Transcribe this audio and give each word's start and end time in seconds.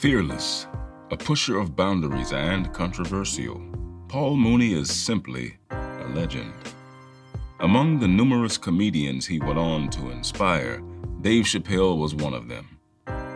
Fearless, 0.00 0.68
a 1.10 1.16
pusher 1.16 1.58
of 1.58 1.74
boundaries 1.74 2.32
and 2.32 2.72
controversial, 2.72 3.60
Paul 4.06 4.36
Mooney 4.36 4.72
is 4.72 4.92
simply 4.92 5.56
a 5.72 6.06
legend. 6.14 6.54
Among 7.58 7.98
the 7.98 8.06
numerous 8.06 8.56
comedians 8.56 9.26
he 9.26 9.40
went 9.40 9.58
on 9.58 9.90
to 9.90 10.10
inspire, 10.10 10.80
Dave 11.20 11.46
Chappelle 11.46 11.98
was 11.98 12.14
one 12.14 12.32
of 12.32 12.46
them. 12.46 12.78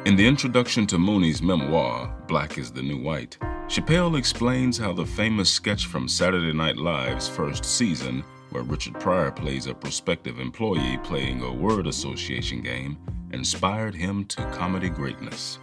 In 0.04 0.14
the 0.14 0.24
introduction 0.24 0.86
to 0.86 0.98
Mooney's 0.98 1.42
memoir, 1.42 2.16
Black 2.28 2.56
is 2.58 2.70
the 2.70 2.80
New 2.80 3.02
White, 3.02 3.38
Chappelle 3.66 4.16
explains 4.16 4.78
how 4.78 4.92
the 4.92 5.04
famous 5.04 5.50
sketch 5.50 5.86
from 5.86 6.06
Saturday 6.06 6.52
Night 6.52 6.76
Live's 6.76 7.28
first 7.28 7.64
season, 7.64 8.22
where 8.50 8.62
Richard 8.62 9.00
Pryor 9.00 9.32
plays 9.32 9.66
a 9.66 9.74
prospective 9.74 10.38
employee 10.38 11.00
playing 11.02 11.42
a 11.42 11.52
word 11.52 11.88
association 11.88 12.60
game, 12.60 12.98
inspired 13.32 13.96
him 13.96 14.24
to 14.26 14.48
comedy 14.52 14.90
greatness. 14.90 15.58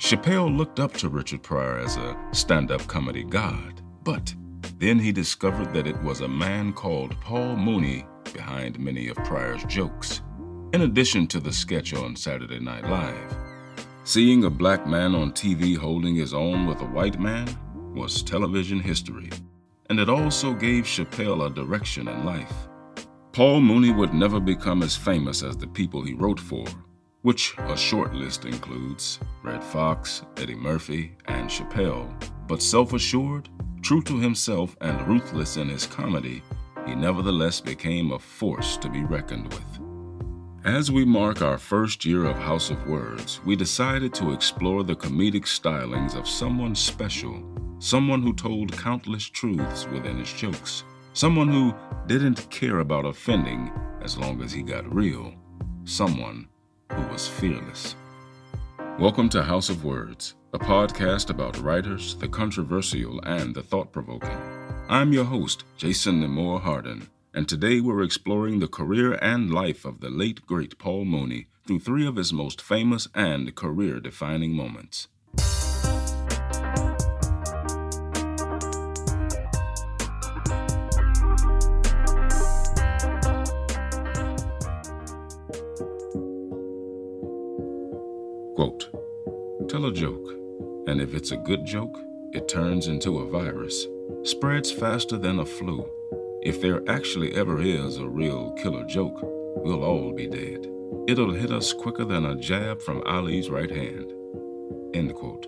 Chappelle 0.00 0.56
looked 0.56 0.80
up 0.80 0.94
to 0.94 1.10
Richard 1.10 1.42
Pryor 1.42 1.78
as 1.78 1.98
a 1.98 2.16
stand 2.32 2.70
up 2.70 2.84
comedy 2.86 3.22
god, 3.22 3.82
but 4.02 4.34
then 4.78 4.98
he 4.98 5.12
discovered 5.12 5.74
that 5.74 5.86
it 5.86 6.02
was 6.02 6.22
a 6.22 6.26
man 6.26 6.72
called 6.72 7.20
Paul 7.20 7.54
Mooney 7.56 8.06
behind 8.32 8.78
many 8.78 9.08
of 9.08 9.18
Pryor's 9.18 9.62
jokes, 9.64 10.22
in 10.72 10.80
addition 10.80 11.26
to 11.26 11.38
the 11.38 11.52
sketch 11.52 11.92
on 11.92 12.16
Saturday 12.16 12.58
Night 12.58 12.88
Live. 12.88 13.36
Seeing 14.04 14.44
a 14.44 14.50
black 14.50 14.86
man 14.86 15.14
on 15.14 15.32
TV 15.32 15.76
holding 15.76 16.14
his 16.14 16.32
own 16.32 16.66
with 16.66 16.80
a 16.80 16.86
white 16.86 17.20
man 17.20 17.46
was 17.94 18.22
television 18.22 18.80
history, 18.80 19.28
and 19.90 20.00
it 20.00 20.08
also 20.08 20.54
gave 20.54 20.84
Chappelle 20.84 21.46
a 21.46 21.50
direction 21.50 22.08
in 22.08 22.24
life. 22.24 22.54
Paul 23.32 23.60
Mooney 23.60 23.92
would 23.92 24.14
never 24.14 24.40
become 24.40 24.82
as 24.82 24.96
famous 24.96 25.42
as 25.42 25.58
the 25.58 25.68
people 25.68 26.02
he 26.02 26.14
wrote 26.14 26.40
for, 26.40 26.64
which 27.22 27.54
a 27.58 27.76
short 27.76 28.14
list 28.14 28.44
includes 28.44 29.20
Redd 29.42 29.62
Foxx, 29.62 30.22
Eddie 30.36 30.54
Murphy, 30.54 31.16
and 31.26 31.48
Chappelle. 31.48 32.08
But 32.46 32.62
self 32.62 32.92
assured, 32.92 33.48
true 33.82 34.02
to 34.02 34.18
himself, 34.18 34.76
and 34.80 35.06
ruthless 35.06 35.56
in 35.56 35.68
his 35.68 35.86
comedy, 35.86 36.42
he 36.86 36.94
nevertheless 36.94 37.60
became 37.60 38.12
a 38.12 38.18
force 38.18 38.76
to 38.78 38.88
be 38.88 39.04
reckoned 39.04 39.52
with. 39.52 39.80
As 40.64 40.90
we 40.90 41.04
mark 41.04 41.40
our 41.40 41.56
first 41.56 42.04
year 42.04 42.26
of 42.26 42.36
House 42.36 42.70
of 42.70 42.86
Words, 42.86 43.40
we 43.46 43.56
decided 43.56 44.12
to 44.14 44.32
explore 44.32 44.82
the 44.82 44.96
comedic 44.96 45.44
stylings 45.44 46.14
of 46.14 46.28
someone 46.28 46.74
special, 46.74 47.42
someone 47.78 48.22
who 48.22 48.34
told 48.34 48.76
countless 48.76 49.24
truths 49.24 49.86
within 49.88 50.18
his 50.18 50.32
jokes, 50.34 50.84
someone 51.14 51.48
who 51.48 51.74
didn't 52.06 52.50
care 52.50 52.80
about 52.80 53.06
offending 53.06 53.72
as 54.02 54.18
long 54.18 54.42
as 54.42 54.52
he 54.52 54.62
got 54.62 54.94
real, 54.94 55.32
someone 55.84 56.46
who 56.90 57.02
was 57.12 57.28
fearless. 57.28 57.94
Welcome 58.98 59.28
to 59.30 59.42
House 59.42 59.68
of 59.68 59.84
Words, 59.84 60.34
a 60.52 60.58
podcast 60.58 61.30
about 61.30 61.58
writers, 61.60 62.16
the 62.16 62.28
controversial, 62.28 63.20
and 63.20 63.54
the 63.54 63.62
thought 63.62 63.92
provoking. 63.92 64.38
I'm 64.88 65.12
your 65.12 65.24
host, 65.24 65.64
Jason 65.76 66.20
Nemore 66.20 66.60
Hardin, 66.60 67.08
and 67.32 67.48
today 67.48 67.80
we're 67.80 68.02
exploring 68.02 68.58
the 68.58 68.68
career 68.68 69.14
and 69.22 69.54
life 69.54 69.84
of 69.84 70.00
the 70.00 70.10
late 70.10 70.44
great 70.46 70.78
Paul 70.78 71.04
Mooney 71.04 71.46
through 71.66 71.80
three 71.80 72.06
of 72.06 72.16
his 72.16 72.32
most 72.32 72.60
famous 72.60 73.06
and 73.14 73.54
career 73.54 74.00
defining 74.00 74.52
moments. 74.52 75.06
Quote 88.60 88.90
Tell 89.70 89.86
a 89.86 89.90
joke, 89.90 90.34
and 90.86 91.00
if 91.00 91.14
it's 91.14 91.30
a 91.30 91.38
good 91.38 91.64
joke, 91.64 91.98
it 92.34 92.46
turns 92.46 92.88
into 92.88 93.20
a 93.20 93.26
virus, 93.26 93.86
spreads 94.22 94.70
faster 94.70 95.16
than 95.16 95.38
a 95.38 95.46
flu. 95.46 95.88
If 96.42 96.60
there 96.60 96.82
actually 96.86 97.34
ever 97.34 97.62
is 97.62 97.96
a 97.96 98.06
real 98.06 98.50
killer 98.62 98.84
joke, 98.84 99.18
we'll 99.64 99.82
all 99.82 100.12
be 100.12 100.26
dead. 100.26 100.70
It'll 101.08 101.32
hit 101.32 101.50
us 101.50 101.72
quicker 101.72 102.04
than 102.04 102.26
a 102.26 102.34
jab 102.34 102.82
from 102.82 103.02
Ali's 103.06 103.48
right 103.48 103.70
hand. 103.70 104.12
End 104.92 105.14
quote. 105.14 105.46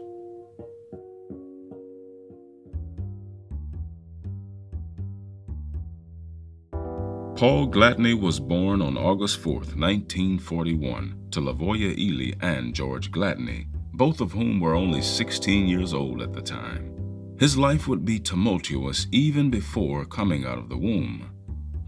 Paul 7.43 7.67
Gladney 7.67 8.15
was 8.15 8.39
born 8.39 8.81
on 8.81 8.97
August 8.97 9.39
4, 9.39 9.55
1941, 9.55 11.27
to 11.33 11.41
Lavoya 11.41 11.93
Ely 11.99 12.35
and 12.41 12.73
George 12.73 13.11
Gladney, 13.11 13.67
both 13.95 14.21
of 14.21 14.31
whom 14.31 14.61
were 14.61 14.77
only 14.77 15.03
16 15.03 15.67
years 15.67 15.93
old 15.93 16.23
at 16.23 16.33
the 16.33 16.41
time. 16.41 16.95
His 17.41 17.59
life 17.59 17.89
would 17.89 18.05
be 18.05 18.21
tumultuous 18.21 19.09
even 19.11 19.51
before 19.51 20.05
coming 20.05 20.45
out 20.45 20.57
of 20.57 20.69
the 20.69 20.77
womb. 20.77 21.33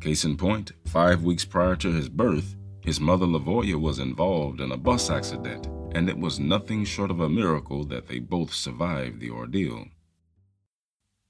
Case 0.00 0.24
in 0.24 0.36
point, 0.36 0.72
five 0.86 1.22
weeks 1.22 1.44
prior 1.44 1.76
to 1.76 1.92
his 1.92 2.08
birth, 2.08 2.56
his 2.80 2.98
mother 2.98 3.26
Lavoya 3.26 3.80
was 3.80 4.00
involved 4.00 4.60
in 4.60 4.72
a 4.72 4.76
bus 4.76 5.08
accident, 5.08 5.68
and 5.94 6.08
it 6.08 6.18
was 6.18 6.40
nothing 6.40 6.84
short 6.84 7.12
of 7.12 7.20
a 7.20 7.28
miracle 7.28 7.84
that 7.84 8.08
they 8.08 8.18
both 8.18 8.52
survived 8.52 9.20
the 9.20 9.30
ordeal. 9.30 9.86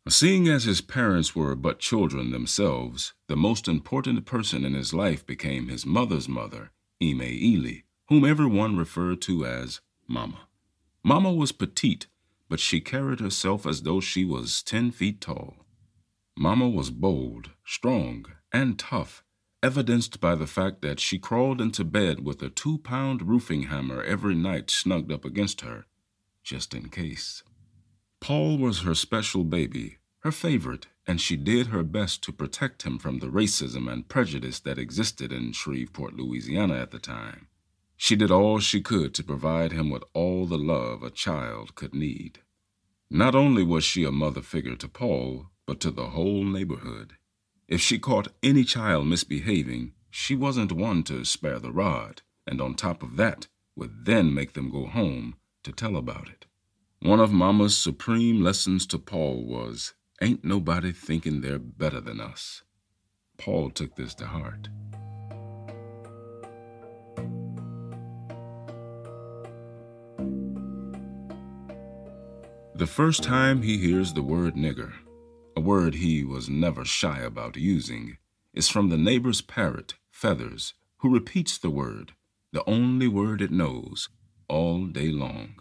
Seeing 0.07 0.49
as 0.49 0.65
his 0.65 0.83
parents 0.83 1.35
were 1.35 1.55
but 1.55 1.79
children 1.79 2.31
themselves, 2.31 3.15
the 3.27 3.37
most 3.37 3.67
important 3.67 4.27
person 4.27 4.63
in 4.63 4.75
his 4.75 4.93
life 4.93 5.25
became 5.25 5.69
his 5.69 5.87
mother's 5.87 6.29
mother, 6.29 6.73
Ime 7.03 7.23
Ely, 7.23 7.85
whom 8.09 8.23
everyone 8.23 8.77
referred 8.77 9.23
to 9.23 9.47
as 9.47 9.81
Mama. 10.07 10.47
Mama 11.03 11.33
was 11.33 11.53
petite, 11.53 12.07
but 12.51 12.61
she 12.61 12.83
carried 12.83 13.21
herself 13.21 13.67
as 13.67 13.83
though 13.83 14.01
she 14.01 14.27
was 14.27 14.63
ten 14.63 14.91
feet 14.91 15.23
tall. 15.23 15.65
Mama 16.37 16.69
was 16.69 16.91
bold, 16.91 17.53
strong, 17.65 18.27
and 18.53 18.79
tough, 18.79 19.25
evidenced 19.63 20.21
by 20.21 20.35
the 20.35 20.47
fact 20.47 20.83
that 20.83 21.01
she 21.01 21.19
crawled 21.19 21.63
into 21.63 21.83
bed 21.83 22.23
with 22.23 22.43
a 22.43 22.51
two 22.51 22.77
pound 22.77 23.27
roofing 23.27 23.65
hammer 23.65 24.03
every 24.03 24.35
night 24.35 24.71
snugged 24.71 25.11
up 25.11 25.25
against 25.25 25.63
her, 25.63 25.87
just 26.43 26.75
in 26.75 26.91
case. 26.91 27.43
Paul 28.25 28.57
was 28.57 28.81
her 28.81 28.95
special 28.95 29.45
baby, 29.45 29.99
her 30.21 30.33
favorite, 30.33 30.87
and 31.07 31.21
she 31.21 31.37
did 31.37 31.67
her 31.67 31.83
best 31.83 32.23
to 32.23 32.33
protect 32.33 32.85
him 32.85 32.99
from 32.99 33.19
the 33.19 33.27
racism 33.27 33.87
and 33.87 34.09
prejudice 34.09 34.61
that 34.61 34.79
existed 34.79 35.31
in 35.31 35.53
Shreveport, 35.53 36.15
Louisiana 36.15 36.77
at 36.77 36.91
the 36.91 36.99
time. 36.99 37.49
She 37.99 38.17
did 38.17 38.31
all 38.31 38.61
she 38.61 38.81
could 38.81 39.13
to 39.13 39.23
provide 39.23 39.73
him 39.73 39.91
with 39.91 40.05
all 40.15 40.47
the 40.47 40.57
love 40.57 41.03
a 41.03 41.11
child 41.11 41.75
could 41.75 41.95
need. 41.95 42.39
Not 43.11 43.35
only 43.35 43.63
was 43.63 43.85
she 43.85 44.05
a 44.05 44.11
mother 44.11 44.41
figure 44.41 44.77
to 44.77 44.89
Paul, 44.89 45.51
but 45.67 45.79
to 45.81 45.91
the 45.91 46.07
whole 46.17 46.45
neighborhood. 46.45 47.19
If 47.69 47.83
she 47.83 47.99
caught 47.99 48.33
any 48.43 48.65
child 48.65 49.07
misbehaving, 49.07 49.93
she 50.09 50.35
wasn't 50.35 50.73
one 50.73 51.03
to 51.03 51.27
spare 51.27 51.59
the 51.59 51.73
rod, 51.73 52.23
and 52.47 52.63
on 52.63 52.75
top 52.75 53.03
of 53.03 53.17
that, 53.17 53.49
would 53.77 54.07
then 54.07 54.33
make 54.33 54.55
them 54.55 54.71
go 54.71 54.87
home 54.87 55.35
to 55.63 55.73
tell 55.73 55.95
about 55.95 56.31
it. 56.31 56.47
One 57.05 57.21
of 57.21 57.35
Mama's 57.35 57.77
supreme 57.77 58.41
lessons 58.43 58.87
to 58.87 58.99
Paul 58.99 59.45
was 59.45 59.93
Ain't 60.23 60.43
nobody 60.43 60.91
thinking 60.91 61.43
they're 61.43 61.59
better 61.59 62.01
than 62.01 62.19
us. 62.19 62.63
Paul 63.37 63.69
took 63.69 63.95
this 63.95 64.15
to 64.15 64.27
heart. 64.27 64.71
The 72.75 72.87
first 72.87 73.23
time 73.23 73.61
he 73.61 73.77
hears 73.77 74.15
the 74.15 74.23
word 74.23 74.55
nigger, 74.55 74.95
a 75.55 75.61
word 75.61 75.97
he 75.97 76.25
was 76.25 76.49
never 76.49 76.87
shy 76.87 77.21
about 77.21 77.59
using, 77.59 78.17
is 78.55 78.71
from 78.71 78.89
the 78.89 78.97
neighbor's 78.97 79.43
parrot, 79.43 79.93
Feathers, 80.11 80.73
who 81.01 81.13
repeats 81.13 81.59
the 81.59 81.69
word, 81.69 82.15
the 82.53 82.67
only 82.67 83.09
word 83.09 83.43
it 83.43 83.51
knows, 83.51 84.09
all 84.49 84.87
day 84.87 85.11
long. 85.11 85.57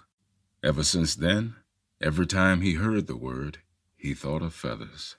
Ever 0.63 0.83
since 0.83 1.13
then, 1.13 1.55
every 2.01 2.25
time 2.25 2.61
he 2.61 2.75
heard 2.75 3.07
the 3.07 3.17
word, 3.17 3.57
he 3.97 4.13
thought 4.13 4.41
of 4.41 4.53
feathers. 4.53 5.17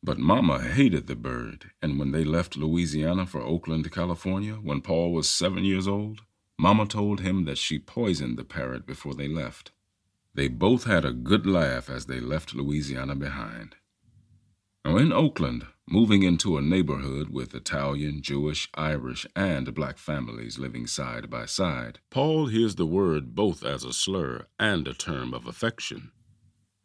But 0.00 0.20
Mama 0.20 0.62
hated 0.62 1.08
the 1.08 1.16
bird, 1.16 1.72
and 1.82 1.98
when 1.98 2.12
they 2.12 2.22
left 2.22 2.56
Louisiana 2.56 3.26
for 3.26 3.42
Oakland, 3.42 3.90
California, 3.90 4.54
when 4.54 4.80
Paul 4.80 5.12
was 5.12 5.28
seven 5.28 5.64
years 5.64 5.88
old, 5.88 6.20
Mama 6.56 6.86
told 6.86 7.18
him 7.18 7.46
that 7.46 7.58
she 7.58 7.80
poisoned 7.80 8.38
the 8.38 8.44
parrot 8.44 8.86
before 8.86 9.14
they 9.14 9.26
left. 9.26 9.72
They 10.34 10.46
both 10.46 10.84
had 10.84 11.04
a 11.04 11.12
good 11.12 11.46
laugh 11.46 11.90
as 11.90 12.06
they 12.06 12.20
left 12.20 12.54
Louisiana 12.54 13.16
behind. 13.16 13.74
Now, 14.84 14.96
in 14.96 15.12
Oakland, 15.12 15.66
moving 15.86 16.22
into 16.22 16.56
a 16.56 16.62
neighborhood 16.62 17.28
with 17.28 17.54
Italian, 17.54 18.22
Jewish, 18.22 18.68
Irish, 18.74 19.26
and 19.36 19.74
black 19.74 19.98
families 19.98 20.58
living 20.58 20.86
side 20.86 21.28
by 21.28 21.44
side, 21.44 21.98
Paul 22.10 22.46
hears 22.46 22.76
the 22.76 22.86
word 22.86 23.34
both 23.34 23.62
as 23.62 23.84
a 23.84 23.92
slur 23.92 24.46
and 24.58 24.88
a 24.88 24.94
term 24.94 25.34
of 25.34 25.46
affection. 25.46 26.12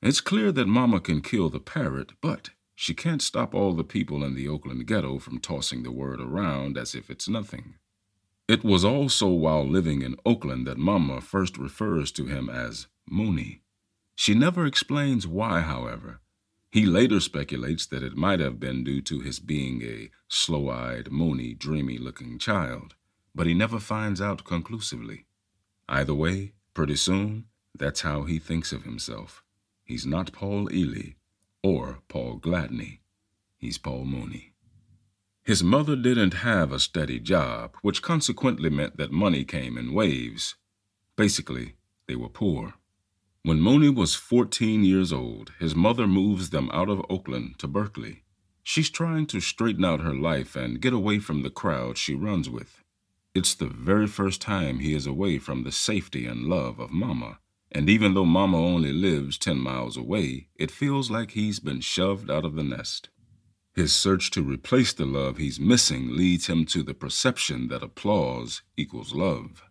It's 0.01 0.19
clear 0.19 0.51
that 0.51 0.67
Mama 0.67 0.99
can 0.99 1.21
kill 1.21 1.49
the 1.49 1.59
parrot, 1.59 2.11
but 2.21 2.49
she 2.75 2.93
can't 2.93 3.21
stop 3.21 3.55
all 3.55 3.73
the 3.73 3.83
people 3.85 4.25
in 4.25 4.35
the 4.35 4.49
Oakland 4.49 4.85
ghetto 4.87 5.17
from 5.17 5.39
tossing 5.39 5.83
the 5.83 5.91
word 5.91 6.19
around 6.19 6.77
as 6.77 6.95
if 6.95 7.09
it's 7.09 7.29
nothing. 7.29 7.75
It 8.49 8.63
was 8.63 8.83
also 8.83 9.27
while 9.29 9.67
living 9.67 10.01
in 10.01 10.17
Oakland 10.25 10.67
that 10.67 10.77
Mama 10.77 11.21
first 11.21 11.57
refers 11.57 12.11
to 12.11 12.25
him 12.25 12.49
as 12.49 12.87
Mooney. 13.09 13.61
She 14.15 14.35
never 14.35 14.65
explains 14.65 15.25
why, 15.25 15.61
however. 15.61 16.19
He 16.75 16.85
later 16.85 17.21
speculates 17.21 17.85
that 17.85 18.03
it 18.03 18.17
might 18.17 18.41
have 18.41 18.59
been 18.59 18.83
due 18.83 19.01
to 19.03 19.21
his 19.21 19.39
being 19.39 19.81
a 19.81 20.11
slow 20.27 20.69
eyed, 20.69 21.09
moony, 21.09 21.53
dreamy 21.53 21.97
looking 21.97 22.37
child, 22.37 22.95
but 23.33 23.47
he 23.47 23.53
never 23.53 23.79
finds 23.79 24.19
out 24.19 24.43
conclusively. 24.43 25.25
Either 25.87 26.13
way, 26.13 26.51
pretty 26.73 26.97
soon, 26.97 27.45
that's 27.73 28.01
how 28.01 28.23
he 28.23 28.39
thinks 28.39 28.73
of 28.73 28.83
himself. 28.83 29.41
He's 29.85 30.05
not 30.05 30.33
Paul 30.33 30.69
Ely 30.69 31.13
or 31.63 31.99
Paul 32.09 32.39
Gladney. 32.39 32.99
He's 33.57 33.77
Paul 33.77 34.03
Mooney. 34.03 34.51
His 35.43 35.63
mother 35.63 35.95
didn't 35.95 36.33
have 36.33 36.73
a 36.73 36.79
steady 36.81 37.21
job, 37.21 37.77
which 37.83 38.01
consequently 38.01 38.69
meant 38.69 38.97
that 38.97 39.13
money 39.13 39.45
came 39.45 39.77
in 39.77 39.93
waves. 39.93 40.55
Basically, 41.15 41.75
they 42.09 42.17
were 42.17 42.27
poor. 42.27 42.73
When 43.45 43.61
Mooney 43.61 43.89
was 43.89 44.15
14 44.15 44.83
years 44.83 45.13
old, 45.13 45.51
his 45.59 45.75
mother 45.75 46.07
moves 46.07 46.49
them 46.49 46.67
out 46.73 46.89
of 46.89 47.05
Oakland 47.11 47.59
to 47.59 47.67
Berkeley. 47.67 48.23
She's 48.63 48.89
trying 48.89 49.27
to 49.27 49.39
straighten 49.39 49.85
out 49.85 49.99
her 49.99 50.15
life 50.15 50.55
and 50.55 50.81
get 50.81 50.93
away 50.93 51.19
from 51.19 51.43
the 51.43 51.51
crowd 51.51 51.99
she 51.99 52.15
runs 52.15 52.49
with. 52.49 52.81
It's 53.35 53.53
the 53.53 53.67
very 53.67 54.07
first 54.07 54.41
time 54.41 54.79
he 54.79 54.95
is 54.95 55.05
away 55.05 55.37
from 55.37 55.63
the 55.63 55.71
safety 55.71 56.25
and 56.25 56.47
love 56.47 56.79
of 56.79 56.89
Mama, 56.89 57.37
and 57.71 57.87
even 57.87 58.15
though 58.15 58.25
Mama 58.25 58.57
only 58.57 58.91
lives 58.91 59.37
10 59.37 59.59
miles 59.59 59.95
away, 59.95 60.47
it 60.55 60.71
feels 60.71 61.11
like 61.11 61.31
he's 61.31 61.59
been 61.59 61.81
shoved 61.81 62.31
out 62.31 62.45
of 62.45 62.55
the 62.55 62.63
nest. 62.63 63.09
His 63.75 63.93
search 63.93 64.31
to 64.31 64.41
replace 64.41 64.91
the 64.91 65.05
love 65.05 65.37
he's 65.37 65.59
missing 65.59 66.17
leads 66.17 66.47
him 66.47 66.65
to 66.65 66.81
the 66.81 66.95
perception 66.95 67.67
that 67.67 67.83
applause 67.83 68.63
equals 68.75 69.13
love. 69.13 69.61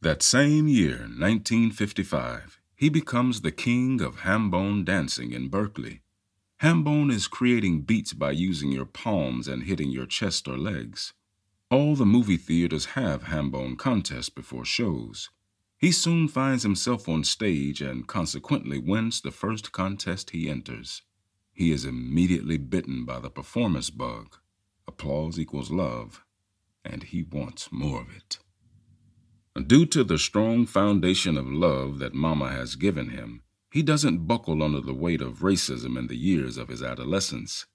That 0.00 0.22
same 0.22 0.68
year, 0.68 1.00
1955, 1.00 2.58
he 2.78 2.88
becomes 2.88 3.40
the 3.40 3.50
king 3.50 4.00
of 4.00 4.20
hambone 4.20 4.84
dancing 4.84 5.32
in 5.32 5.48
Berkeley. 5.48 6.00
Hambone 6.62 7.10
is 7.12 7.26
creating 7.26 7.80
beats 7.80 8.12
by 8.12 8.30
using 8.30 8.70
your 8.70 8.84
palms 8.84 9.48
and 9.48 9.64
hitting 9.64 9.90
your 9.90 10.06
chest 10.06 10.46
or 10.46 10.56
legs. 10.56 11.12
All 11.72 11.96
the 11.96 12.06
movie 12.06 12.36
theaters 12.36 12.86
have 12.94 13.24
hambone 13.24 13.76
contests 13.76 14.28
before 14.28 14.64
shows. 14.64 15.28
He 15.76 15.90
soon 15.90 16.28
finds 16.28 16.62
himself 16.62 17.08
on 17.08 17.24
stage 17.24 17.80
and 17.80 18.06
consequently 18.06 18.78
wins 18.78 19.22
the 19.22 19.32
first 19.32 19.72
contest 19.72 20.30
he 20.30 20.48
enters. 20.48 21.02
He 21.52 21.72
is 21.72 21.84
immediately 21.84 22.58
bitten 22.58 23.04
by 23.04 23.18
the 23.18 23.30
performance 23.30 23.90
bug. 23.90 24.36
Applause 24.86 25.36
equals 25.36 25.72
love, 25.72 26.24
and 26.84 27.02
he 27.02 27.24
wants 27.24 27.72
more 27.72 28.02
of 28.02 28.16
it. 28.16 28.38
Due 29.66 29.86
to 29.86 30.04
the 30.04 30.18
strong 30.18 30.66
foundation 30.66 31.36
of 31.36 31.46
love 31.46 31.98
that 31.98 32.14
Mama 32.14 32.50
has 32.50 32.76
given 32.76 33.10
him, 33.10 33.42
he 33.70 33.82
doesn't 33.82 34.26
buckle 34.26 34.62
under 34.62 34.80
the 34.80 34.94
weight 34.94 35.20
of 35.20 35.40
racism 35.40 35.98
in 35.98 36.06
the 36.06 36.16
years 36.16 36.56
of 36.56 36.68
his 36.68 36.82
adolescence. 36.82 37.66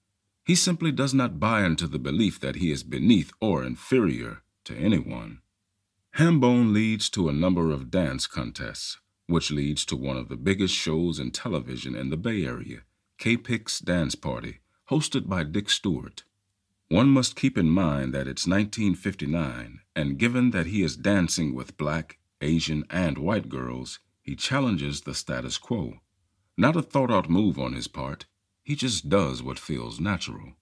He 0.44 0.54
simply 0.54 0.92
does 0.92 1.14
not 1.14 1.40
buy 1.40 1.64
into 1.64 1.86
the 1.86 1.98
belief 1.98 2.40
that 2.40 2.56
he 2.56 2.70
is 2.70 2.82
beneath 2.82 3.32
or 3.40 3.64
inferior 3.64 4.42
to 4.64 4.76
anyone. 4.76 5.40
Hambone 6.16 6.72
leads 6.72 7.08
to 7.10 7.28
a 7.28 7.32
number 7.32 7.70
of 7.70 7.90
dance 7.90 8.26
contests, 8.26 8.98
which 9.26 9.50
leads 9.50 9.84
to 9.86 9.96
one 9.96 10.16
of 10.16 10.28
the 10.28 10.36
biggest 10.36 10.74
shows 10.74 11.18
in 11.18 11.30
television 11.30 11.94
in 11.96 12.10
the 12.10 12.16
Bay 12.16 12.44
Area 12.44 12.80
K-Pix 13.18 13.80
Dance 13.80 14.14
Party, 14.14 14.60
hosted 14.90 15.28
by 15.28 15.44
Dick 15.44 15.70
Stewart. 15.70 16.24
One 16.88 17.08
must 17.08 17.36
keep 17.36 17.56
in 17.56 17.70
mind 17.70 18.12
that 18.12 18.28
it's 18.28 18.46
1959, 18.46 19.80
and 19.96 20.18
given 20.18 20.50
that 20.50 20.66
he 20.66 20.82
is 20.82 20.96
dancing 20.96 21.54
with 21.54 21.76
black, 21.76 22.18
Asian, 22.40 22.84
and 22.90 23.16
white 23.16 23.48
girls, 23.48 24.00
he 24.22 24.36
challenges 24.36 25.00
the 25.00 25.14
status 25.14 25.56
quo. 25.56 26.00
Not 26.56 26.76
a 26.76 26.82
thought 26.82 27.10
out 27.10 27.30
move 27.30 27.58
on 27.58 27.72
his 27.72 27.88
part, 27.88 28.26
he 28.62 28.76
just 28.76 29.08
does 29.08 29.42
what 29.42 29.58
feels 29.58 29.98
natural. 29.98 30.54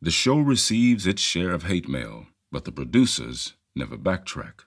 The 0.00 0.10
show 0.10 0.38
receives 0.38 1.06
its 1.06 1.22
share 1.22 1.52
of 1.52 1.64
hate 1.64 1.88
mail, 1.88 2.26
but 2.52 2.64
the 2.64 2.72
producers 2.72 3.54
never 3.74 3.96
backtrack. 3.96 4.64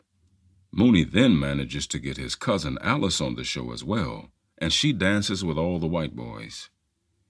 Mooney 0.72 1.04
then 1.04 1.40
manages 1.40 1.88
to 1.88 2.00
get 2.00 2.18
his 2.18 2.36
cousin 2.36 2.78
Alice 2.82 3.22
on 3.22 3.36
the 3.36 3.44
show 3.44 3.72
as 3.72 3.84
well, 3.84 4.32
and 4.58 4.74
she 4.74 4.94
dances 4.94 5.44
with 5.44 5.58
all 5.58 5.80
the 5.80 5.88
white 5.88 6.16
boys. 6.16 6.70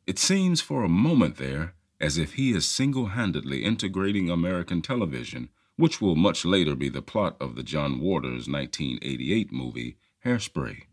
It 0.06 0.18
seems 0.18 0.62
for 0.62 0.84
a 0.84 0.90
moment 0.90 1.36
there 1.36 1.76
as 2.00 2.18
if 2.18 2.34
he 2.34 2.52
is 2.52 2.68
single 2.68 3.08
handedly 3.08 3.64
integrating 3.64 4.30
American 4.30 4.82
television, 4.82 5.50
which 5.76 6.02
will 6.02 6.16
much 6.16 6.46
later 6.46 6.76
be 6.76 6.90
the 6.90 7.02
plot 7.02 7.36
of 7.40 7.56
the 7.56 7.64
John 7.64 8.00
Waters 8.00 8.48
1988 8.48 9.52
movie 9.52 9.98
Hairspray. 10.26 10.84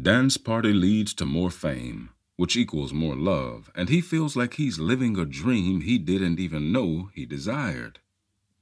Dance 0.00 0.36
Party 0.36 0.72
leads 0.72 1.14
to 1.14 1.24
more 1.24 1.50
fame, 1.50 2.10
which 2.36 2.56
equals 2.56 2.92
more 2.92 3.16
love, 3.16 3.70
and 3.74 3.88
he 3.88 4.00
feels 4.00 4.36
like 4.36 4.54
he's 4.54 4.78
living 4.78 5.18
a 5.18 5.24
dream 5.24 5.80
he 5.80 5.98
didn't 5.98 6.38
even 6.38 6.72
know 6.72 7.10
he 7.14 7.24
desired. 7.24 8.00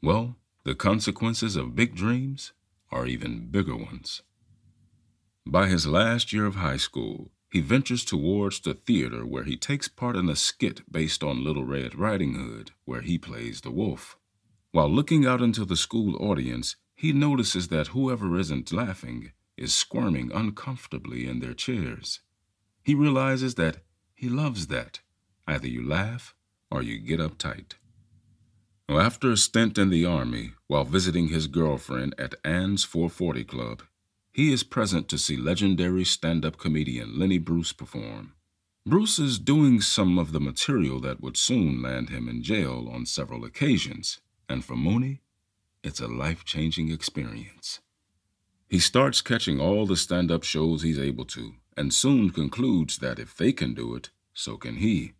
Well, 0.02 0.36
the 0.64 0.74
consequences 0.74 1.56
of 1.56 1.74
big 1.74 1.94
dreams 1.94 2.52
are 2.90 3.06
even 3.06 3.48
bigger 3.50 3.76
ones. 3.76 4.22
By 5.46 5.68
his 5.68 5.86
last 5.86 6.32
year 6.32 6.46
of 6.46 6.56
high 6.56 6.78
school, 6.78 7.30
he 7.54 7.60
ventures 7.60 8.04
towards 8.04 8.58
the 8.58 8.74
theater 8.74 9.24
where 9.24 9.44
he 9.44 9.56
takes 9.56 9.86
part 9.86 10.16
in 10.16 10.28
a 10.28 10.34
skit 10.34 10.82
based 10.90 11.22
on 11.22 11.44
Little 11.44 11.64
Red 11.64 11.94
Riding 11.94 12.34
Hood, 12.34 12.72
where 12.84 13.02
he 13.02 13.16
plays 13.16 13.60
the 13.60 13.70
wolf. 13.70 14.16
While 14.72 14.90
looking 14.90 15.24
out 15.24 15.40
into 15.40 15.64
the 15.64 15.76
school 15.76 16.16
audience, 16.16 16.74
he 16.96 17.12
notices 17.12 17.68
that 17.68 17.94
whoever 17.94 18.36
isn't 18.40 18.72
laughing 18.72 19.30
is 19.56 19.72
squirming 19.72 20.32
uncomfortably 20.34 21.28
in 21.28 21.38
their 21.38 21.54
chairs. 21.54 22.18
He 22.82 22.96
realizes 22.96 23.54
that 23.54 23.76
he 24.16 24.28
loves 24.28 24.66
that. 24.66 24.98
Either 25.46 25.68
you 25.68 25.86
laugh 25.86 26.34
or 26.72 26.82
you 26.82 26.98
get 26.98 27.20
uptight. 27.20 27.74
After 28.88 29.30
a 29.30 29.36
stint 29.36 29.78
in 29.78 29.90
the 29.90 30.04
Army, 30.04 30.54
while 30.66 30.84
visiting 30.84 31.28
his 31.28 31.46
girlfriend 31.46 32.16
at 32.18 32.34
Ann's 32.44 32.82
440 32.82 33.44
Club, 33.44 33.82
he 34.34 34.52
is 34.52 34.64
present 34.64 35.08
to 35.08 35.16
see 35.16 35.36
legendary 35.36 36.04
stand 36.04 36.44
up 36.44 36.58
comedian 36.58 37.16
Lenny 37.16 37.38
Bruce 37.38 37.72
perform. 37.72 38.32
Bruce 38.84 39.20
is 39.20 39.38
doing 39.38 39.80
some 39.80 40.18
of 40.18 40.32
the 40.32 40.40
material 40.40 41.00
that 41.00 41.20
would 41.20 41.36
soon 41.36 41.80
land 41.80 42.10
him 42.10 42.28
in 42.28 42.42
jail 42.42 42.90
on 42.92 43.06
several 43.06 43.44
occasions, 43.44 44.20
and 44.48 44.64
for 44.64 44.74
Mooney, 44.74 45.22
it's 45.84 46.00
a 46.00 46.08
life 46.08 46.44
changing 46.44 46.90
experience. 46.90 47.80
He 48.68 48.80
starts 48.80 49.22
catching 49.22 49.60
all 49.60 49.86
the 49.86 49.96
stand 49.96 50.32
up 50.32 50.42
shows 50.42 50.82
he's 50.82 50.98
able 50.98 51.26
to, 51.26 51.54
and 51.76 51.94
soon 51.94 52.30
concludes 52.30 52.98
that 52.98 53.20
if 53.20 53.36
they 53.36 53.52
can 53.52 53.72
do 53.72 53.94
it, 53.94 54.10
so 54.34 54.56
can 54.56 54.76
he. 54.76 55.12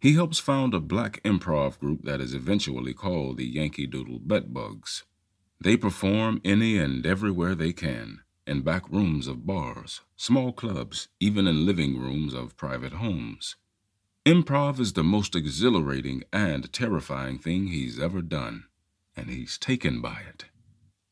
He 0.00 0.14
helps 0.14 0.38
found 0.38 0.72
a 0.72 0.80
black 0.80 1.22
improv 1.22 1.78
group 1.78 2.02
that 2.04 2.22
is 2.22 2.32
eventually 2.32 2.94
called 2.94 3.36
the 3.36 3.46
Yankee 3.46 3.86
Doodle 3.86 4.20
Bedbugs. 4.20 5.04
They 5.60 5.76
perform 5.76 6.40
any 6.46 6.78
and 6.78 7.04
everywhere 7.04 7.54
they 7.54 7.74
can 7.74 8.22
in 8.48 8.62
back 8.62 8.90
rooms 8.90 9.28
of 9.28 9.46
bars, 9.46 10.00
small 10.16 10.52
clubs, 10.52 11.08
even 11.20 11.46
in 11.46 11.66
living 11.66 11.98
rooms 11.98 12.32
of 12.32 12.56
private 12.56 12.94
homes. 12.94 13.56
Improv 14.24 14.80
is 14.80 14.94
the 14.94 15.04
most 15.04 15.36
exhilarating 15.36 16.22
and 16.32 16.72
terrifying 16.72 17.38
thing 17.38 17.68
he's 17.68 17.98
ever 18.00 18.22
done, 18.22 18.64
and 19.14 19.28
he's 19.28 19.58
taken 19.58 20.00
by 20.00 20.22
it. 20.28 20.46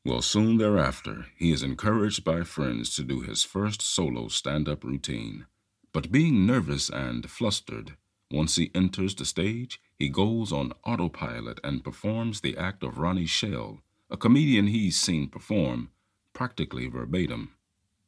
Well, 0.04 0.22
soon 0.22 0.56
thereafter, 0.56 1.26
he 1.36 1.52
is 1.52 1.62
encouraged 1.62 2.24
by 2.24 2.42
friends 2.42 2.94
to 2.96 3.02
do 3.02 3.20
his 3.20 3.42
first 3.44 3.82
solo 3.82 4.28
stand 4.28 4.68
up 4.68 4.84
routine. 4.84 5.46
But 5.92 6.12
being 6.12 6.46
nervous 6.46 6.88
and 6.88 7.28
flustered, 7.30 7.96
once 8.30 8.56
he 8.56 8.70
enters 8.74 9.14
the 9.14 9.24
stage, 9.24 9.80
he 9.98 10.08
goes 10.08 10.52
on 10.52 10.72
autopilot 10.84 11.60
and 11.64 11.84
performs 11.84 12.40
the 12.40 12.56
act 12.56 12.82
of 12.82 12.98
Ronnie 12.98 13.26
Schell, 13.26 13.80
a 14.10 14.16
comedian 14.16 14.68
he's 14.68 14.96
seen 14.96 15.28
perform 15.28 15.90
practically 16.36 16.86
verbatim. 16.86 17.54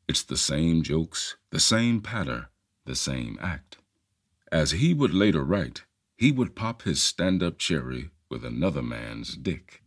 It's 0.06 0.22
the 0.22 0.36
same 0.36 0.82
jokes, 0.82 1.38
the 1.48 1.58
same 1.58 2.02
patter, 2.02 2.50
the 2.84 2.94
same 2.94 3.38
act. 3.40 3.78
As 4.52 4.72
he 4.72 4.92
would 4.92 5.14
later 5.14 5.42
write, 5.42 5.84
he 6.14 6.30
would 6.30 6.54
pop 6.54 6.82
his 6.82 7.02
stand 7.02 7.42
up 7.42 7.56
cherry 7.56 8.10
with 8.28 8.44
another 8.44 8.82
man's 8.82 9.34
dick. 9.34 9.82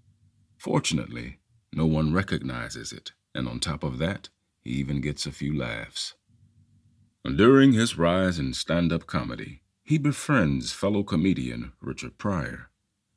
Fortunately, 0.58 1.38
no 1.72 1.86
one 1.86 2.14
recognizes 2.14 2.92
it, 2.92 3.12
and 3.36 3.48
on 3.48 3.60
top 3.60 3.84
of 3.84 4.00
that, 4.00 4.30
he 4.60 4.72
even 4.72 5.02
gets 5.02 5.28
a 5.28 5.32
few 5.32 5.56
laughs. 5.56 6.16
During 7.24 7.74
his 7.74 7.96
rise 7.96 8.40
in 8.40 8.56
stand 8.56 8.92
up 8.92 9.06
comedy, 9.06 9.62
he 9.84 10.00
befriends 10.00 10.72
fellow 10.72 11.04
comedian 11.04 11.74
Richard 11.80 12.18
Pryor. 12.18 12.71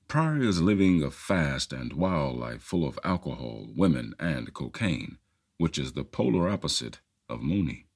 Pryor 0.06 0.42
is 0.42 0.60
living 0.60 1.02
a 1.02 1.10
fast 1.10 1.72
and 1.72 1.92
wild 1.92 2.38
life 2.38 2.62
full 2.62 2.86
of 2.86 2.98
alcohol, 3.02 3.66
women, 3.74 4.14
and 4.20 4.52
cocaine, 4.52 5.18
which 5.58 5.78
is 5.78 5.92
the 5.92 6.04
polar 6.04 6.48
opposite 6.48 7.00
of 7.28 7.42
Mooney. 7.42 7.86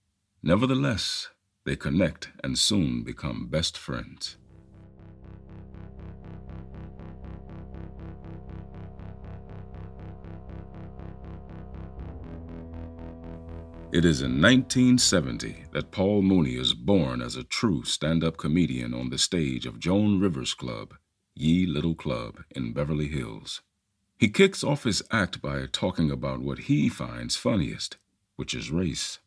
Nevertheless, 0.42 1.28
they 1.64 1.76
connect 1.76 2.30
and 2.42 2.58
soon 2.58 3.02
become 3.04 3.48
best 3.48 3.76
friends. 3.76 4.36
It 13.90 14.04
is 14.04 14.20
in 14.20 14.40
1970 14.40 15.64
that 15.72 15.90
Paul 15.90 16.22
Mooney 16.22 16.56
is 16.56 16.74
born 16.74 17.22
as 17.22 17.36
a 17.36 17.44
true 17.44 17.84
stand 17.84 18.22
up 18.22 18.36
comedian 18.36 18.92
on 18.92 19.10
the 19.10 19.18
stage 19.18 19.66
of 19.66 19.78
Joan 19.78 20.20
Rivers 20.20 20.52
Club 20.52 20.94
Ye 21.40 21.66
Little 21.66 21.94
Club 21.94 22.42
in 22.50 22.72
Beverly 22.72 23.06
Hills. 23.06 23.60
He 24.18 24.28
kicks 24.28 24.64
off 24.64 24.82
his 24.82 25.04
act 25.12 25.40
by 25.40 25.66
talking 25.70 26.10
about 26.10 26.40
what 26.40 26.66
he 26.66 26.88
finds 26.88 27.36
funniest, 27.36 27.96
which 28.34 28.54
is 28.54 28.72
race. 28.72 29.20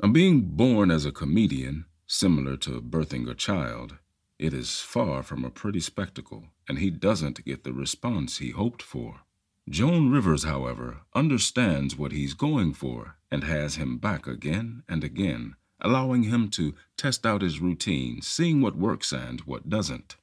And 0.00 0.12
being 0.12 0.40
born 0.40 0.90
as 0.90 1.04
a 1.04 1.12
comedian, 1.12 1.84
similar 2.08 2.56
to 2.56 2.82
birthing 2.82 3.30
a 3.30 3.34
child, 3.34 3.98
it 4.36 4.52
is 4.52 4.80
far 4.80 5.22
from 5.22 5.44
a 5.44 5.50
pretty 5.50 5.78
spectacle, 5.78 6.48
and 6.68 6.80
he 6.80 6.90
doesn't 6.90 7.44
get 7.44 7.62
the 7.62 7.72
response 7.72 8.38
he 8.38 8.50
hoped 8.50 8.82
for. 8.82 9.20
Joan 9.68 10.10
Rivers, 10.10 10.42
however, 10.42 11.02
understands 11.14 11.96
what 11.96 12.10
he's 12.10 12.34
going 12.34 12.74
for 12.74 13.16
and 13.30 13.44
has 13.44 13.76
him 13.76 13.98
back 13.98 14.26
again 14.26 14.82
and 14.88 15.04
again, 15.04 15.54
allowing 15.80 16.24
him 16.24 16.48
to 16.50 16.74
test 16.96 17.24
out 17.24 17.42
his 17.42 17.60
routine, 17.60 18.20
seeing 18.22 18.60
what 18.60 18.76
works 18.76 19.12
and 19.12 19.42
what 19.42 19.68
doesn't. 19.68 20.16